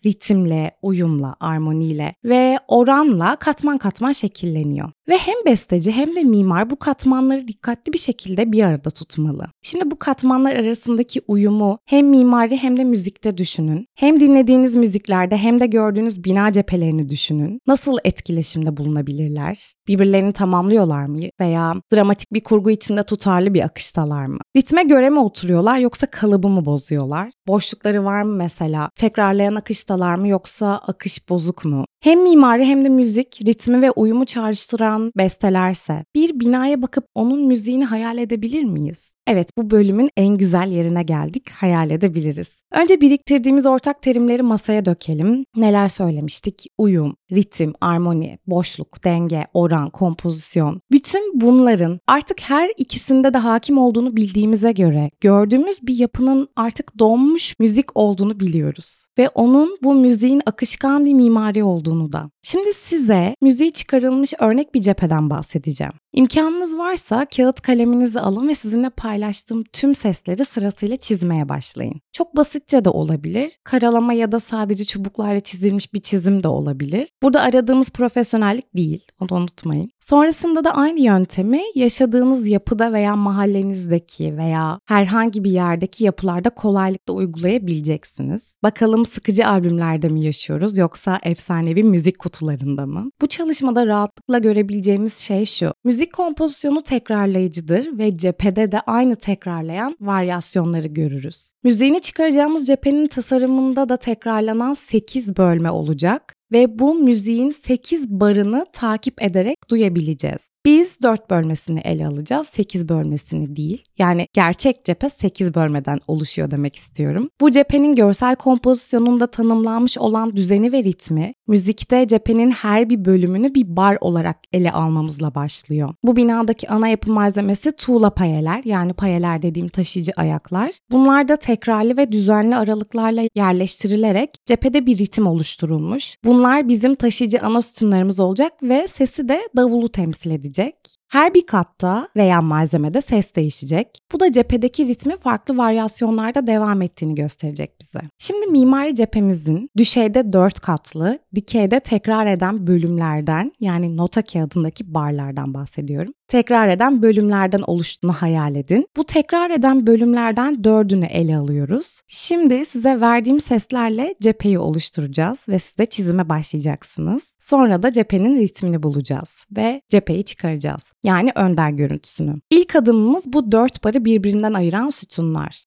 ritimle, 0.06 0.72
uyumla, 0.82 1.36
armoniyle 1.40 2.14
ve 2.26 2.58
oranla 2.68 3.36
katman 3.36 3.78
katman 3.78 4.12
şekilleniyor. 4.12 4.92
Ve 5.10 5.18
hem 5.18 5.36
besteci 5.46 5.92
hem 5.92 6.16
de 6.16 6.24
mimar 6.24 6.70
bu 6.70 6.76
katmanları 6.76 7.48
dikkatli 7.48 7.94
bir 7.94 7.98
şekilde 7.98 8.52
bir 8.52 8.64
arada 8.64 8.90
tutmalı. 8.90 9.46
Şimdi 9.62 9.92
bu 9.92 10.00
katmanlar 10.00 10.56
arasındaki 10.56 11.22
uyumu 11.28 11.78
hem 11.86 12.10
mimari 12.10 12.58
hem 12.58 12.78
de 12.78 12.84
müzikte 12.84 13.38
düşünün. 13.38 13.86
Hem 13.96 14.20
dinlediğiniz 14.20 14.76
müziklerde 14.76 15.38
hem 15.38 15.60
de 15.60 15.66
gördüğünüz 15.66 16.24
bina 16.24 16.52
cephelerini 16.52 17.10
düşünün. 17.10 17.60
Nasıl 17.68 17.98
etkileşimde 18.04 18.78
bulunabilirler? 18.78 19.74
Birbirlerini 19.88 20.34
tamamlıyorlar 20.34 21.06
mı? 21.06 21.20
Veya 21.40 21.74
dramatik 21.94 22.34
bir 22.34 22.44
kurgu 22.44 22.72
içinde 22.72 23.04
tutarlı 23.04 23.54
bir 23.54 23.62
akıştalar 23.62 24.26
mı? 24.26 24.38
Ritme 24.58 24.84
göre 24.84 25.10
mi 25.10 25.20
oturuyorlar 25.20 25.78
yoksa 25.78 26.08
kalıbı 26.08 26.50
mı 26.50 26.66
bozuyorlar? 26.66 27.32
Boşlukları 27.48 28.06
var 28.06 28.22
mı 28.22 28.36
mesela? 28.36 28.90
Tekrarlayan 29.24 29.56
akıştalar 29.56 30.16
mı 30.16 30.28
yoksa 30.28 30.78
akış 30.78 31.30
bozuk 31.30 31.66
mu? 31.66 31.86
Hem 32.04 32.24
mimari 32.24 32.66
hem 32.66 32.86
de 32.86 32.90
müzik, 32.90 33.42
ritmi 33.46 33.82
ve 33.82 33.92
uyumu 33.92 34.26
çağrıştıran 34.26 35.12
bestelerse 35.18 36.06
bir 36.16 36.40
binaya 36.40 36.82
bakıp 36.82 37.06
onun 37.16 37.48
müziğini 37.48 37.86
hayal 37.86 38.18
edebilir 38.18 38.64
miyiz? 38.64 39.14
Evet 39.28 39.50
bu 39.58 39.72
bölümün 39.72 40.10
en 40.18 40.38
güzel 40.38 40.72
yerine 40.72 41.04
geldik. 41.04 41.50
Hayal 41.50 41.92
edebiliriz. 41.92 42.62
Önce 42.72 43.02
biriktirdiğimiz 43.02 43.66
ortak 43.66 44.02
terimleri 44.02 44.42
masaya 44.42 44.86
dökelim. 44.86 45.46
Neler 45.56 45.90
söylemiştik? 45.90 46.66
Uyum, 46.78 47.16
ritim, 47.32 47.74
armoni, 47.82 48.38
boşluk, 48.48 49.04
denge, 49.04 49.46
oran, 49.54 49.90
kompozisyon. 49.90 50.82
Bütün 50.92 51.42
bunların 51.42 52.00
artık 52.08 52.42
her 52.42 52.72
ikisinde 52.78 53.34
de 53.34 53.38
hakim 53.38 53.78
olduğunu 53.78 54.16
bildiğimize 54.16 54.72
göre 54.72 55.12
gördüğümüz 55.22 55.78
bir 55.82 55.96
yapının 55.96 56.48
artık 56.56 57.00
donmuş 57.00 57.56
müzik 57.60 57.98
olduğunu 57.98 58.40
biliyoruz. 58.40 59.06
Ve 59.18 59.30
onun 59.30 59.78
bu 59.84 59.96
müziğin 59.96 60.42
akışkan 60.46 61.06
bir 61.06 61.14
mimari 61.14 61.64
olduğunu 61.64 61.93
da. 62.12 62.30
Şimdi 62.44 62.74
size 62.74 63.36
müziği 63.42 63.72
çıkarılmış 63.72 64.34
örnek 64.40 64.74
bir 64.74 64.82
cepheden 64.82 65.30
bahsedeceğim. 65.30 65.94
İmkanınız 66.16 66.78
varsa 66.78 67.26
kağıt 67.26 67.62
kaleminizi 67.62 68.20
alın 68.20 68.48
ve 68.48 68.56
sizinle 68.56 68.90
paylaştığım 68.90 69.64
tüm 69.64 69.96
sesleri 69.96 70.46
sırasıyla 70.46 70.96
çizmeye 70.96 71.50
başlayın. 71.50 72.02
Çok 72.12 72.36
basitçe 72.36 72.86
de 72.86 72.90
olabilir. 72.90 73.52
Karalama 73.64 74.14
ya 74.14 74.32
da 74.32 74.40
sadece 74.40 74.86
çubuklarla 74.86 75.40
çizilmiş 75.40 75.94
bir 75.94 76.02
çizim 76.02 76.44
de 76.44 76.48
olabilir. 76.48 77.10
Burada 77.24 77.42
aradığımız 77.42 77.90
profesyonellik 77.90 78.76
değil, 78.76 79.06
onu 79.20 79.40
unutmayın. 79.40 79.90
Sonrasında 80.00 80.64
da 80.64 80.76
aynı 80.76 81.00
yöntemi 81.00 81.62
yaşadığınız 81.76 82.48
yapıda 82.48 82.94
veya 82.94 83.16
mahallenizdeki 83.16 84.38
veya 84.38 84.80
herhangi 84.86 85.44
bir 85.44 85.52
yerdeki 85.52 86.04
yapılarda 86.04 86.50
kolaylıkla 86.50 87.14
uygulayabileceksiniz. 87.14 88.54
Bakalım 88.64 89.06
sıkıcı 89.06 89.48
albümlerde 89.48 90.10
mi 90.10 90.22
yaşıyoruz 90.22 90.78
yoksa 90.78 91.20
efsanevi 91.24 91.84
müzik 91.84 92.20
kutularında 92.20 92.86
mı? 92.86 93.10
Bu 93.22 93.28
çalışmada 93.28 93.88
rahatlıkla 93.88 94.38
görebileceğimiz 94.38 95.18
şey 95.18 95.46
şu. 95.46 95.74
Müzik 95.84 96.03
Müzik 96.04 96.14
kompozisyonu 96.14 96.84
tekrarlayıcıdır 96.84 97.98
ve 97.98 98.18
cephede 98.18 98.72
de 98.72 98.80
aynı 98.82 99.16
tekrarlayan 99.16 99.98
varyasyonları 100.02 100.88
görürüz. 100.88 101.52
Müziğini 101.64 102.02
çıkaracağımız 102.02 102.68
cephenin 102.68 103.08
tasarımında 103.08 103.90
da 103.90 103.98
tekrarlanan 103.98 104.74
8 104.74 105.38
bölme 105.38 105.72
olacak 105.72 106.36
ve 106.52 106.80
bu 106.80 106.96
müziğin 106.96 107.52
8 107.52 108.10
barını 108.10 108.66
takip 108.74 109.22
ederek 109.22 109.58
duyabileceğiz. 109.70 110.53
Biz 110.66 110.98
4 111.04 111.30
bölmesini 111.30 111.80
ele 111.80 112.08
alacağız, 112.08 112.48
8 112.48 112.90
bölmesini 112.90 113.56
değil. 113.56 113.84
Yani 113.98 114.28
gerçek 114.34 114.86
cephe 114.86 115.10
8 115.10 115.56
bölmeden 115.56 116.00
oluşuyor 116.08 116.52
demek 116.52 116.76
istiyorum. 116.76 117.30
Bu 117.42 117.52
cephenin 117.52 117.96
görsel 117.96 118.36
kompozisyonunda 118.36 119.28
tanımlanmış 119.28 119.98
olan 119.98 120.36
düzeni 120.36 120.72
ve 120.72 120.84
ritmi, 120.84 121.34
müzikte 121.48 122.08
cephenin 122.08 122.52
her 122.52 122.90
bir 122.90 123.06
bölümünü 123.06 123.56
bir 123.56 123.78
bar 123.78 123.98
olarak 124.02 124.38
ele 124.54 124.72
almamızla 124.72 125.36
başlıyor. 125.36 125.90
Bu 126.04 126.16
binadaki 126.16 126.70
ana 126.70 126.88
yapı 126.88 127.12
malzemesi 127.12 127.72
tuğla 127.72 128.10
payeler, 128.10 128.62
yani 128.66 128.94
payeler 128.94 129.42
dediğim 129.42 129.70
taşıyıcı 129.70 130.12
ayaklar. 130.16 130.72
Bunlar 130.92 131.28
da 131.28 131.36
tekrarlı 131.36 131.98
ve 131.98 132.12
düzenli 132.12 132.56
aralıklarla 132.56 133.24
yerleştirilerek 133.36 134.30
cephede 134.46 134.86
bir 134.86 134.98
ritim 134.98 135.28
oluşturulmuş. 135.28 136.18
Bunlar 136.24 136.68
bizim 136.68 136.96
taşıyıcı 136.96 137.42
ana 137.42 137.62
sütunlarımız 137.62 138.20
olacak 138.20 138.54
ve 138.64 138.88
sesi 138.88 139.30
de 139.30 139.42
davulu 139.58 139.90
temsil 139.90 140.32
edecek 140.32 140.53
edecek. 140.54 140.78
Her 141.14 141.34
bir 141.34 141.46
katta 141.46 142.08
veya 142.16 142.42
malzemede 142.42 143.02
ses 143.02 143.36
değişecek. 143.36 143.88
Bu 144.12 144.20
da 144.20 144.32
cephedeki 144.32 144.88
ritmi 144.88 145.18
farklı 145.18 145.58
varyasyonlarda 145.58 146.48
devam 146.48 146.82
ettiğini 146.82 147.16
gösterecek 147.16 147.82
bize. 147.82 148.00
Şimdi 148.20 148.48
mimari 148.48 148.96
cephemizin 148.96 149.70
düşeyde 149.78 150.34
4 150.34 150.60
katlı, 150.60 151.20
dikeyde 151.36 151.80
tekrar 151.80 152.26
eden 152.28 152.68
bölümlerden 152.68 153.52
yani 153.60 153.98
nota 153.98 154.22
kağıdındaki 154.22 154.94
barlardan 154.94 155.54
bahsediyorum 155.54 156.14
tekrar 156.34 156.68
eden 156.68 157.02
bölümlerden 157.02 157.62
oluştuğunu 157.62 158.14
hayal 158.14 158.56
edin. 158.56 158.88
Bu 158.98 159.04
tekrar 159.04 159.50
eden 159.50 159.88
bölümlerden 159.88 160.64
dördünü 160.64 161.06
ele 161.06 161.38
alıyoruz. 161.38 162.02
Şimdi 162.08 162.66
size 162.66 163.02
verdiğim 163.02 163.40
seslerle 163.40 164.16
cepheyi 164.22 164.60
oluşturacağız 164.60 165.50
ve 165.50 165.60
siz 165.60 165.78
de 165.78 165.86
çizime 165.86 166.30
başlayacaksınız. 166.30 167.24
Sonra 167.40 167.84
da 167.84 167.92
cephenin 167.92 168.40
ritmini 168.40 168.84
bulacağız 168.84 169.46
ve 169.58 169.82
cepheyi 169.90 170.24
çıkaracağız. 170.24 170.94
Yani 171.04 171.32
önden 171.36 171.78
görüntüsünü. 171.78 172.36
İlk 172.50 172.76
adımımız 172.76 173.34
bu 173.34 173.52
dört 173.52 173.84
barı 173.84 174.06
birbirinden 174.06 174.54
ayıran 174.54 174.90
sütunlar. 174.90 175.66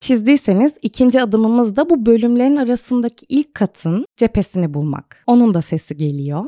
Çizdiyseniz 0.00 0.74
ikinci 0.82 1.22
adımımız 1.22 1.76
da 1.76 1.90
bu 1.90 2.06
bölümlerin 2.06 2.56
arasındaki 2.56 3.26
ilk 3.28 3.54
katın 3.54 4.06
cephesini 4.16 4.74
bulmak. 4.74 5.24
Onun 5.26 5.54
da 5.54 5.62
sesi 5.62 5.96
geliyor. 5.96 6.44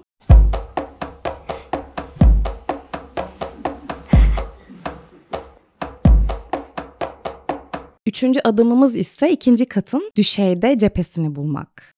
Üçüncü 8.07 8.41
adımımız 8.41 8.97
ise 8.97 9.33
ikinci 9.33 9.67
katın 9.67 10.11
düşeyde 10.17 10.79
cephesini 10.79 11.35
bulmak. 11.35 11.95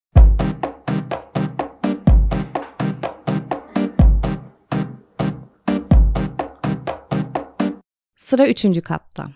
Sıra 8.16 8.49
üçüncü 8.49 8.80
katta. 8.80 9.28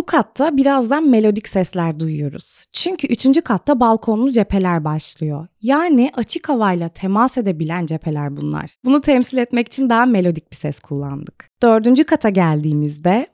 Bu 0.00 0.06
katta 0.06 0.56
birazdan 0.56 1.08
melodik 1.08 1.48
sesler 1.48 2.00
duyuyoruz. 2.00 2.64
Çünkü 2.72 3.06
üçüncü 3.06 3.40
katta 3.40 3.80
balkonlu 3.80 4.32
cepheler 4.32 4.84
başlıyor. 4.84 5.46
Yani 5.62 6.10
açık 6.14 6.48
havayla 6.48 6.88
temas 6.88 7.38
edebilen 7.38 7.86
cepheler 7.86 8.36
bunlar. 8.36 8.70
Bunu 8.84 9.00
temsil 9.00 9.38
etmek 9.38 9.66
için 9.66 9.90
daha 9.90 10.06
melodik 10.06 10.50
bir 10.50 10.56
ses 10.56 10.80
kullandık. 10.80 11.50
Dördüncü 11.62 12.04
kata 12.04 12.28
geldiğimizde 12.28 13.26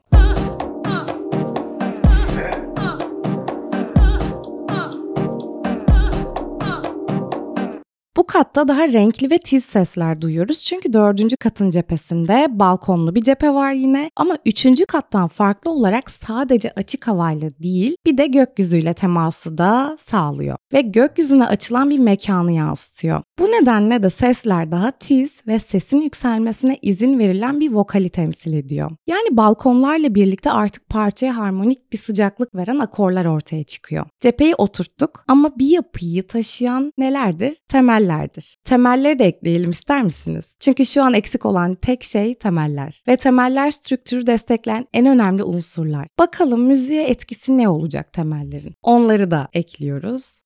Bu 8.27 8.31
katta 8.33 8.67
daha 8.67 8.87
renkli 8.87 9.31
ve 9.31 9.37
tiz 9.37 9.65
sesler 9.65 10.21
duyuyoruz. 10.21 10.63
Çünkü 10.63 10.93
dördüncü 10.93 11.37
katın 11.37 11.71
cephesinde 11.71 12.47
balkonlu 12.49 13.15
bir 13.15 13.21
cephe 13.21 13.53
var 13.53 13.71
yine. 13.71 14.11
Ama 14.15 14.37
üçüncü 14.45 14.85
kattan 14.85 15.27
farklı 15.27 15.71
olarak 15.71 16.11
sadece 16.11 16.71
açık 16.71 17.07
havayla 17.07 17.49
değil 17.49 17.95
bir 18.05 18.17
de 18.17 18.27
gökyüzüyle 18.27 18.93
teması 18.93 19.57
da 19.57 19.95
sağlıyor. 19.99 20.57
Ve 20.73 20.81
gökyüzüne 20.81 21.45
açılan 21.45 21.89
bir 21.89 21.99
mekanı 21.99 22.51
yansıtıyor. 22.51 23.21
Bu 23.39 23.43
nedenle 23.43 24.03
de 24.03 24.09
sesler 24.09 24.71
daha 24.71 24.91
tiz 24.91 25.47
ve 25.47 25.59
sesin 25.59 26.01
yükselmesine 26.01 26.77
izin 26.81 27.19
verilen 27.19 27.59
bir 27.59 27.71
vokali 27.71 28.09
temsil 28.09 28.53
ediyor. 28.53 28.91
Yani 29.07 29.37
balkonlarla 29.37 30.15
birlikte 30.15 30.51
artık 30.51 30.89
parçaya 30.89 31.37
harmonik 31.37 31.93
bir 31.93 31.97
sıcaklık 31.97 32.55
veren 32.55 32.79
akorlar 32.79 33.25
ortaya 33.25 33.63
çıkıyor. 33.63 34.05
Cepheyi 34.19 34.55
oturttuk 34.55 35.23
ama 35.27 35.59
bir 35.59 35.69
yapıyı 35.69 36.27
taşıyan 36.27 36.93
nelerdir? 36.97 37.55
Temel 37.69 38.16
temellerdir. 38.17 38.57
Temelleri 38.63 39.19
de 39.19 39.25
ekleyelim 39.25 39.69
ister 39.69 40.03
misiniz? 40.03 40.55
Çünkü 40.59 40.85
şu 40.85 41.03
an 41.03 41.13
eksik 41.13 41.45
olan 41.45 41.75
tek 41.75 42.03
şey 42.03 42.35
temeller. 42.35 43.03
Ve 43.07 43.17
temeller 43.17 43.71
strüktürü 43.71 44.27
destekleyen 44.27 44.85
en 44.93 45.05
önemli 45.05 45.43
unsurlar. 45.43 46.07
Bakalım 46.19 46.61
müziğe 46.61 47.07
etkisi 47.07 47.57
ne 47.57 47.69
olacak 47.69 48.13
temellerin? 48.13 48.73
Onları 48.83 49.31
da 49.31 49.47
ekliyoruz. 49.53 50.41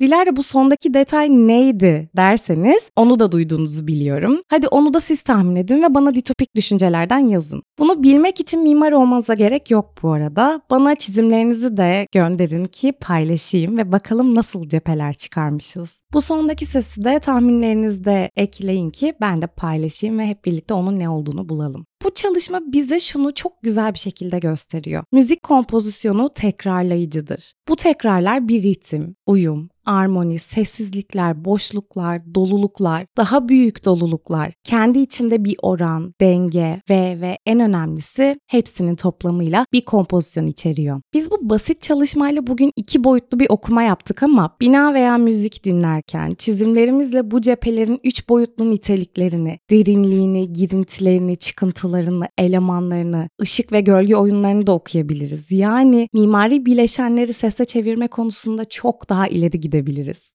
Dilara 0.00 0.36
bu 0.36 0.42
sondaki 0.42 0.94
detay 0.94 1.28
neydi 1.30 2.10
derseniz 2.16 2.90
onu 2.96 3.18
da 3.18 3.32
duyduğunuzu 3.32 3.86
biliyorum. 3.86 4.42
Hadi 4.48 4.68
onu 4.68 4.94
da 4.94 5.00
siz 5.00 5.22
tahmin 5.22 5.56
edin 5.56 5.82
ve 5.82 5.94
bana 5.94 6.14
ditopik 6.14 6.56
düşüncelerden 6.56 7.18
yazın. 7.18 7.62
Bunu 7.78 8.02
bilmek 8.02 8.40
için 8.40 8.62
mimar 8.62 8.92
olmanıza 8.92 9.34
gerek 9.34 9.70
yok 9.70 9.94
bu 10.02 10.12
arada. 10.12 10.60
Bana 10.70 10.94
çizimlerinizi 10.94 11.76
de 11.76 12.06
gönderin 12.12 12.64
ki 12.64 12.92
paylaşayım 12.92 13.78
ve 13.78 13.92
bakalım 13.92 14.34
nasıl 14.34 14.68
cepheler 14.68 15.14
çıkarmışız. 15.14 16.00
Bu 16.12 16.20
sondaki 16.20 16.66
sesi 16.66 17.04
de 17.04 17.18
tahminlerinizde 17.18 18.30
ekleyin 18.36 18.90
ki 18.90 19.14
ben 19.20 19.42
de 19.42 19.46
paylaşayım 19.46 20.18
ve 20.18 20.26
hep 20.26 20.44
birlikte 20.44 20.74
onun 20.74 20.98
ne 20.98 21.08
olduğunu 21.08 21.48
bulalım. 21.48 21.86
Bu 22.04 22.14
çalışma 22.14 22.60
bize 22.66 23.00
şunu 23.00 23.34
çok 23.34 23.62
güzel 23.62 23.94
bir 23.94 23.98
şekilde 23.98 24.38
gösteriyor. 24.38 25.04
Müzik 25.12 25.42
kompozisyonu 25.42 26.30
tekrarlayıcıdır. 26.34 27.52
Bu 27.68 27.76
tekrarlar 27.76 28.48
bir 28.48 28.62
ritim, 28.62 29.14
uyum, 29.26 29.68
armoni, 29.88 30.38
sessizlikler, 30.38 31.44
boşluklar, 31.44 32.34
doluluklar, 32.34 33.06
daha 33.16 33.48
büyük 33.48 33.84
doluluklar, 33.84 34.52
kendi 34.64 34.98
içinde 34.98 35.44
bir 35.44 35.56
oran, 35.62 36.14
denge 36.20 36.82
ve 36.90 37.18
ve 37.20 37.38
en 37.46 37.60
önemlisi 37.60 38.36
hepsinin 38.46 38.96
toplamıyla 38.96 39.66
bir 39.72 39.84
kompozisyon 39.84 40.46
içeriyor. 40.46 41.00
Biz 41.14 41.30
bu 41.30 41.50
basit 41.50 41.82
çalışmayla 41.82 42.46
bugün 42.46 42.72
iki 42.76 43.04
boyutlu 43.04 43.40
bir 43.40 43.46
okuma 43.50 43.82
yaptık 43.82 44.22
ama 44.22 44.56
bina 44.60 44.94
veya 44.94 45.18
müzik 45.18 45.64
dinlerken 45.64 46.30
çizimlerimizle 46.38 47.30
bu 47.30 47.40
cephelerin 47.40 48.00
üç 48.04 48.28
boyutlu 48.28 48.70
niteliklerini, 48.70 49.58
derinliğini, 49.70 50.52
girintilerini, 50.52 51.36
çıkıntılarını, 51.36 52.28
elemanlarını, 52.38 53.28
ışık 53.42 53.72
ve 53.72 53.80
gölge 53.80 54.16
oyunlarını 54.16 54.66
da 54.66 54.72
okuyabiliriz. 54.72 55.50
Yani 55.50 56.08
mimari 56.12 56.66
bileşenleri 56.66 57.32
sese 57.32 57.64
çevirme 57.64 58.08
konusunda 58.08 58.64
çok 58.64 59.08
daha 59.08 59.28
ileri 59.28 59.60
gidebiliriz. 59.60 59.77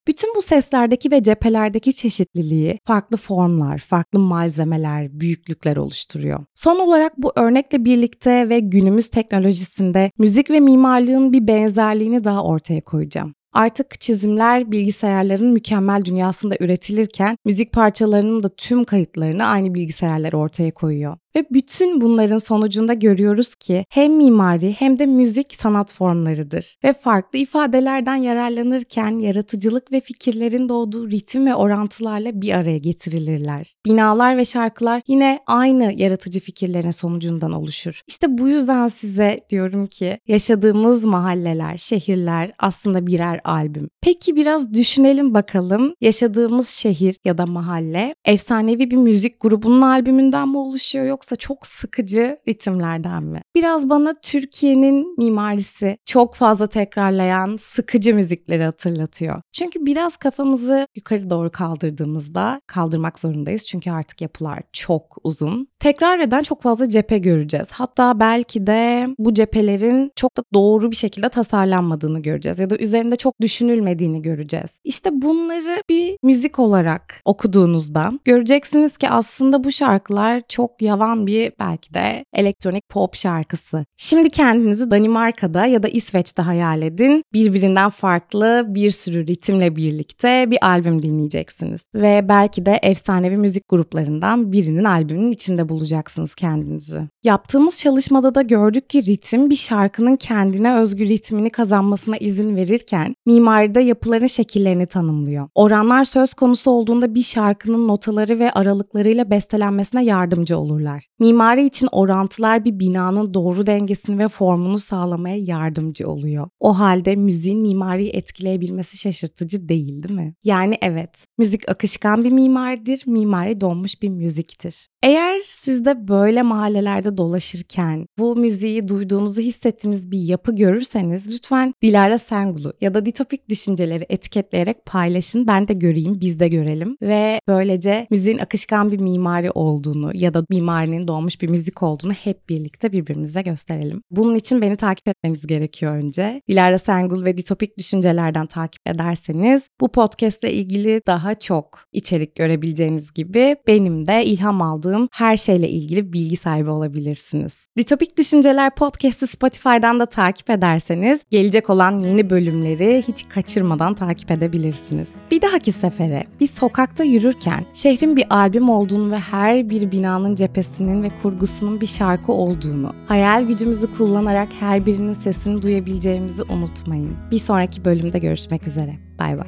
Bütün 0.08 0.36
bu 0.36 0.42
seslerdeki 0.42 1.12
ve 1.12 1.24
cephelerdeki 1.24 1.94
çeşitliliği 1.94 2.80
farklı 2.88 3.18
formlar, 3.18 3.80
farklı 3.80 4.20
malzemeler, 4.20 5.20
büyüklükler 5.20 5.78
oluşturuyor. 5.78 6.46
Son 6.56 6.80
olarak 6.80 7.18
bu 7.18 7.32
örnekle 7.36 7.86
birlikte 7.86 8.50
ve 8.50 8.60
günümüz 8.60 9.10
teknolojisinde 9.10 10.12
müzik 10.18 10.50
ve 10.50 10.60
mimarlığın 10.60 11.34
bir 11.34 11.48
benzerliğini 11.48 12.24
daha 12.24 12.44
ortaya 12.44 12.82
koyacağım. 12.82 13.34
Artık 13.54 14.02
çizimler 14.02 14.72
bilgisayarların 14.72 15.54
mükemmel 15.54 16.06
dünyasında 16.06 16.56
üretilirken 16.60 17.38
müzik 17.46 17.72
parçalarının 17.72 18.44
da 18.44 18.50
tüm 18.58 18.84
kayıtlarını 18.84 19.46
aynı 19.46 19.74
bilgisayarlar 19.74 20.34
ortaya 20.34 20.72
koyuyor. 20.74 21.18
Ve 21.36 21.46
bütün 21.52 22.02
bunların 22.02 22.38
sonucunda 22.38 22.94
görüyoruz 22.94 23.56
ki 23.56 23.86
hem 23.90 24.14
mimari 24.14 24.74
hem 24.74 25.00
de 25.00 25.06
müzik 25.06 25.54
sanat 25.54 25.94
formlarıdır. 25.94 26.78
Ve 26.84 26.94
farklı 26.94 27.40
ifadelerden 27.40 28.16
yararlanırken 28.16 29.20
yaratıcılık 29.20 29.92
ve 29.92 30.00
fikirlerin 30.00 30.70
doğduğu 30.70 31.12
ritim 31.12 31.46
ve 31.46 31.56
orantılarla 31.56 32.42
bir 32.42 32.52
araya 32.52 32.78
getirilirler. 32.78 33.74
Binalar 33.86 34.38
ve 34.38 34.46
şarkılar 34.46 35.02
yine 35.08 35.40
aynı 35.48 35.94
yaratıcı 35.98 36.40
fikirlerin 36.40 36.92
sonucundan 36.92 37.52
oluşur. 37.52 38.02
İşte 38.08 38.38
bu 38.38 38.48
yüzden 38.48 38.88
size 38.88 39.40
diyorum 39.50 39.86
ki 39.86 40.20
yaşadığımız 40.28 41.06
mahalleler, 41.06 41.78
şehirler 41.78 42.52
aslında 42.60 43.08
birer 43.08 43.42
albüm. 43.44 43.90
Peki 44.02 44.36
biraz 44.36 44.74
düşünelim 44.74 45.34
bakalım 45.34 45.94
yaşadığımız 46.02 46.70
şehir 46.70 47.18
ya 47.26 47.38
da 47.38 47.46
mahalle 47.46 48.16
efsanevi 48.26 48.92
bir 48.92 48.98
müzik 48.98 49.40
grubunun 49.40 49.82
albümünden 49.82 50.50
mi 50.50 50.58
oluşuyor 50.58 51.06
yoksa 51.06 51.23
çok 51.36 51.68
sıkıcı 51.68 52.38
ritimlerden 52.48 53.24
mi? 53.24 53.42
Biraz 53.56 53.90
bana 53.90 54.16
Türkiye'nin 54.22 55.16
mimarisi 55.18 55.98
çok 56.06 56.36
fazla 56.36 56.68
tekrarlayan 56.68 57.58
sıkıcı 57.58 58.16
müzikleri 58.16 58.64
hatırlatıyor. 58.64 59.42
Çünkü 59.54 59.86
biraz 59.86 60.18
kafamızı 60.18 60.88
yukarı 60.96 61.30
doğru 61.30 61.52
kaldırdığımızda 61.52 62.62
kaldırmak 62.68 63.20
zorundayız 63.20 63.66
çünkü 63.66 63.92
artık 63.92 64.22
yapılar 64.22 64.62
çok 64.74 65.18
uzun. 65.24 65.68
Tekrar 65.80 66.20
eden 66.20 66.44
çok 66.44 66.62
fazla 66.62 66.90
cephe 66.90 67.18
göreceğiz. 67.18 67.72
Hatta 67.72 68.20
belki 68.20 68.68
de 68.68 69.08
bu 69.20 69.34
cephelerin 69.34 70.12
çok 70.16 70.38
da 70.38 70.44
doğru 70.54 70.92
bir 70.92 70.96
şekilde 70.96 71.30
tasarlanmadığını 71.30 72.20
göreceğiz 72.20 72.60
ya 72.60 72.70
da 72.70 72.78
üzerinde 72.78 73.16
çok 73.16 73.42
düşünülmediğini 73.42 74.22
göreceğiz. 74.22 74.80
İşte 74.84 75.10
bunları 75.14 75.84
bir 75.90 76.18
müzik 76.24 76.60
olarak 76.60 77.22
okuduğunuzda 77.26 78.12
göreceksiniz 78.26 78.98
ki 78.98 79.10
aslında 79.10 79.64
bu 79.64 79.72
şarkılar 79.72 80.42
çok 80.50 80.82
yavan 80.82 81.13
bir 81.28 81.54
belki 81.60 81.94
de 81.94 82.26
elektronik 82.34 82.90
pop 82.90 83.16
şarkısı. 83.16 83.86
Şimdi 83.98 84.30
kendinizi 84.30 84.92
Danimarka'da 84.92 85.66
ya 85.66 85.84
da 85.84 85.88
İsveç'te 85.88 86.42
hayal 86.42 86.82
edin. 86.82 87.24
Birbirinden 87.34 87.90
farklı 87.90 88.66
bir 88.68 88.92
sürü 88.92 89.28
ritimle 89.28 89.76
birlikte 89.76 90.52
bir 90.52 90.66
albüm 90.68 91.02
dinleyeceksiniz. 91.02 91.86
Ve 91.96 92.26
belki 92.30 92.66
de 92.66 92.80
efsanevi 92.84 93.38
müzik 93.38 93.70
gruplarından 93.70 94.52
birinin 94.52 94.84
albümünün 94.84 95.32
içinde 95.32 95.70
bulacaksınız 95.70 96.36
kendinizi. 96.36 97.00
Yaptığımız 97.24 97.80
çalışmada 97.80 98.36
da 98.36 98.42
gördük 98.42 98.90
ki 98.90 99.06
ritim 99.06 99.50
bir 99.50 99.56
şarkının 99.56 100.16
kendine 100.16 100.76
özgü 100.76 101.06
ritmini 101.06 101.50
kazanmasına 101.50 102.18
izin 102.18 102.56
verirken 102.56 103.16
mimaride 103.26 103.82
yapıların 103.82 104.28
şekillerini 104.28 104.86
tanımlıyor. 104.86 105.48
Oranlar 105.56 106.06
söz 106.06 106.34
konusu 106.34 106.72
olduğunda 106.72 107.16
bir 107.16 107.24
şarkının 107.24 107.88
notaları 107.88 108.40
ve 108.40 108.52
aralıklarıyla 108.52 109.30
bestelenmesine 109.30 110.06
yardımcı 110.06 110.58
olurlar. 110.58 111.03
Mimari 111.20 111.66
için 111.66 111.90
orantılar 111.92 112.66
bir 112.66 112.80
binanın 112.80 113.34
doğru 113.34 113.68
dengesini 113.68 114.20
ve 114.20 114.28
formunu 114.28 114.80
sağlamaya 114.80 115.38
yardımcı 115.38 116.10
oluyor. 116.10 116.50
O 116.60 116.80
halde 116.80 117.16
müziğin 117.16 117.62
mimariyi 117.62 118.10
etkileyebilmesi 118.10 118.98
şaşırtıcı 118.98 119.70
değil 119.70 120.04
değil 120.04 120.16
mi? 120.16 120.36
Yani 120.44 120.78
evet, 120.82 121.26
müzik 121.38 121.70
akışkan 121.70 122.24
bir 122.24 122.32
mimaridir, 122.32 123.04
mimari 123.06 123.62
donmuş 123.62 124.02
bir 124.02 124.10
müziktir. 124.10 124.90
Eğer 125.04 125.40
siz 125.46 125.86
de 125.86 126.08
böyle 126.08 126.42
mahallelerde 126.42 127.18
dolaşırken 127.18 128.06
bu 128.20 128.36
müziği 128.36 128.88
duyduğunuzu 128.88 129.42
hissettiğiniz 129.42 130.12
bir 130.12 130.20
yapı 130.20 130.56
görürseniz 130.56 131.32
lütfen 131.32 131.74
Dilara 131.82 132.18
Sengul'u 132.18 132.74
ya 132.82 132.94
da 132.94 133.06
ditopik 133.06 133.50
düşünceleri 133.50 134.06
etiketleyerek 134.10 134.86
paylaşın. 134.86 135.48
Ben 135.48 135.68
de 135.68 135.74
göreyim, 135.74 136.20
biz 136.22 136.40
de 136.40 136.48
görelim 136.48 136.98
ve 137.02 137.40
böylece 137.48 138.08
müziğin 138.12 138.38
akışkan 138.38 138.92
bir 138.92 139.00
mimari 139.00 139.52
olduğunu 139.52 140.12
ya 140.14 140.34
da 140.34 140.46
mimarinin 140.50 141.08
doğmuş 141.08 141.42
bir 141.42 141.50
müzik 141.50 141.84
olduğunu 141.84 142.14
hep 142.14 142.50
birlikte 142.50 142.92
birbirimize 142.92 143.42
gösterelim. 143.42 144.02
Bunun 144.12 144.36
için 144.36 144.62
beni 144.62 144.76
takip 144.76 145.08
etmeniz 145.08 145.48
gerekiyor 145.48 145.96
önce. 145.96 146.42
Dilara 146.48 146.78
Sengul 146.78 147.26
ve 147.26 147.38
ditopik 147.38 147.78
düşüncelerden 147.78 148.46
takip 148.46 148.88
ederseniz 148.88 149.68
bu 149.82 149.92
podcast 149.92 150.44
ile 150.44 150.54
ilgili 150.54 151.02
daha 151.08 151.34
çok 151.34 151.80
içerik 151.92 152.36
görebileceğiniz 152.36 153.14
gibi 153.14 153.56
benim 153.68 154.06
de 154.06 154.26
ilham 154.26 154.62
aldığım 154.62 154.93
her 155.12 155.38
şeyle 155.38 155.70
ilgili 155.70 156.14
bilgi 156.14 156.38
sahibi 156.38 156.70
olabilirsiniz. 156.70 157.68
Ditopik 157.78 158.18
Düşünceler 158.18 158.76
podcast'i 158.76 159.28
Spotify'dan 159.28 160.00
da 160.00 160.06
takip 160.06 160.50
ederseniz 160.50 161.22
gelecek 161.32 161.70
olan 161.70 162.00
yeni 162.00 162.30
bölümleri 162.30 163.04
hiç 163.08 163.30
kaçırmadan 163.30 163.96
takip 163.96 164.32
edebilirsiniz. 164.32 165.12
Bir 165.32 165.42
dahaki 165.42 165.72
sefere 165.72 166.24
bir 166.40 166.48
sokakta 166.48 167.04
yürürken 167.04 167.66
şehrin 167.74 168.16
bir 168.16 168.26
albüm 168.30 168.70
olduğunu 168.70 169.12
ve 169.12 169.20
her 169.20 169.70
bir 169.70 169.92
binanın 169.92 170.36
cephesinin 170.36 171.04
ve 171.04 171.10
kurgusunun 171.22 171.82
bir 171.82 171.88
şarkı 171.88 172.32
olduğunu, 172.32 172.94
hayal 173.08 173.44
gücümüzü 173.44 173.94
kullanarak 173.98 174.50
her 174.60 174.86
birinin 174.86 175.14
sesini 175.14 175.62
duyabileceğimizi 175.62 176.44
unutmayın. 176.44 177.18
Bir 177.32 177.40
sonraki 177.40 177.86
bölümde 177.86 178.20
görüşmek 178.20 178.68
üzere. 178.68 178.96
Bay 179.20 179.38
bay. 179.38 179.48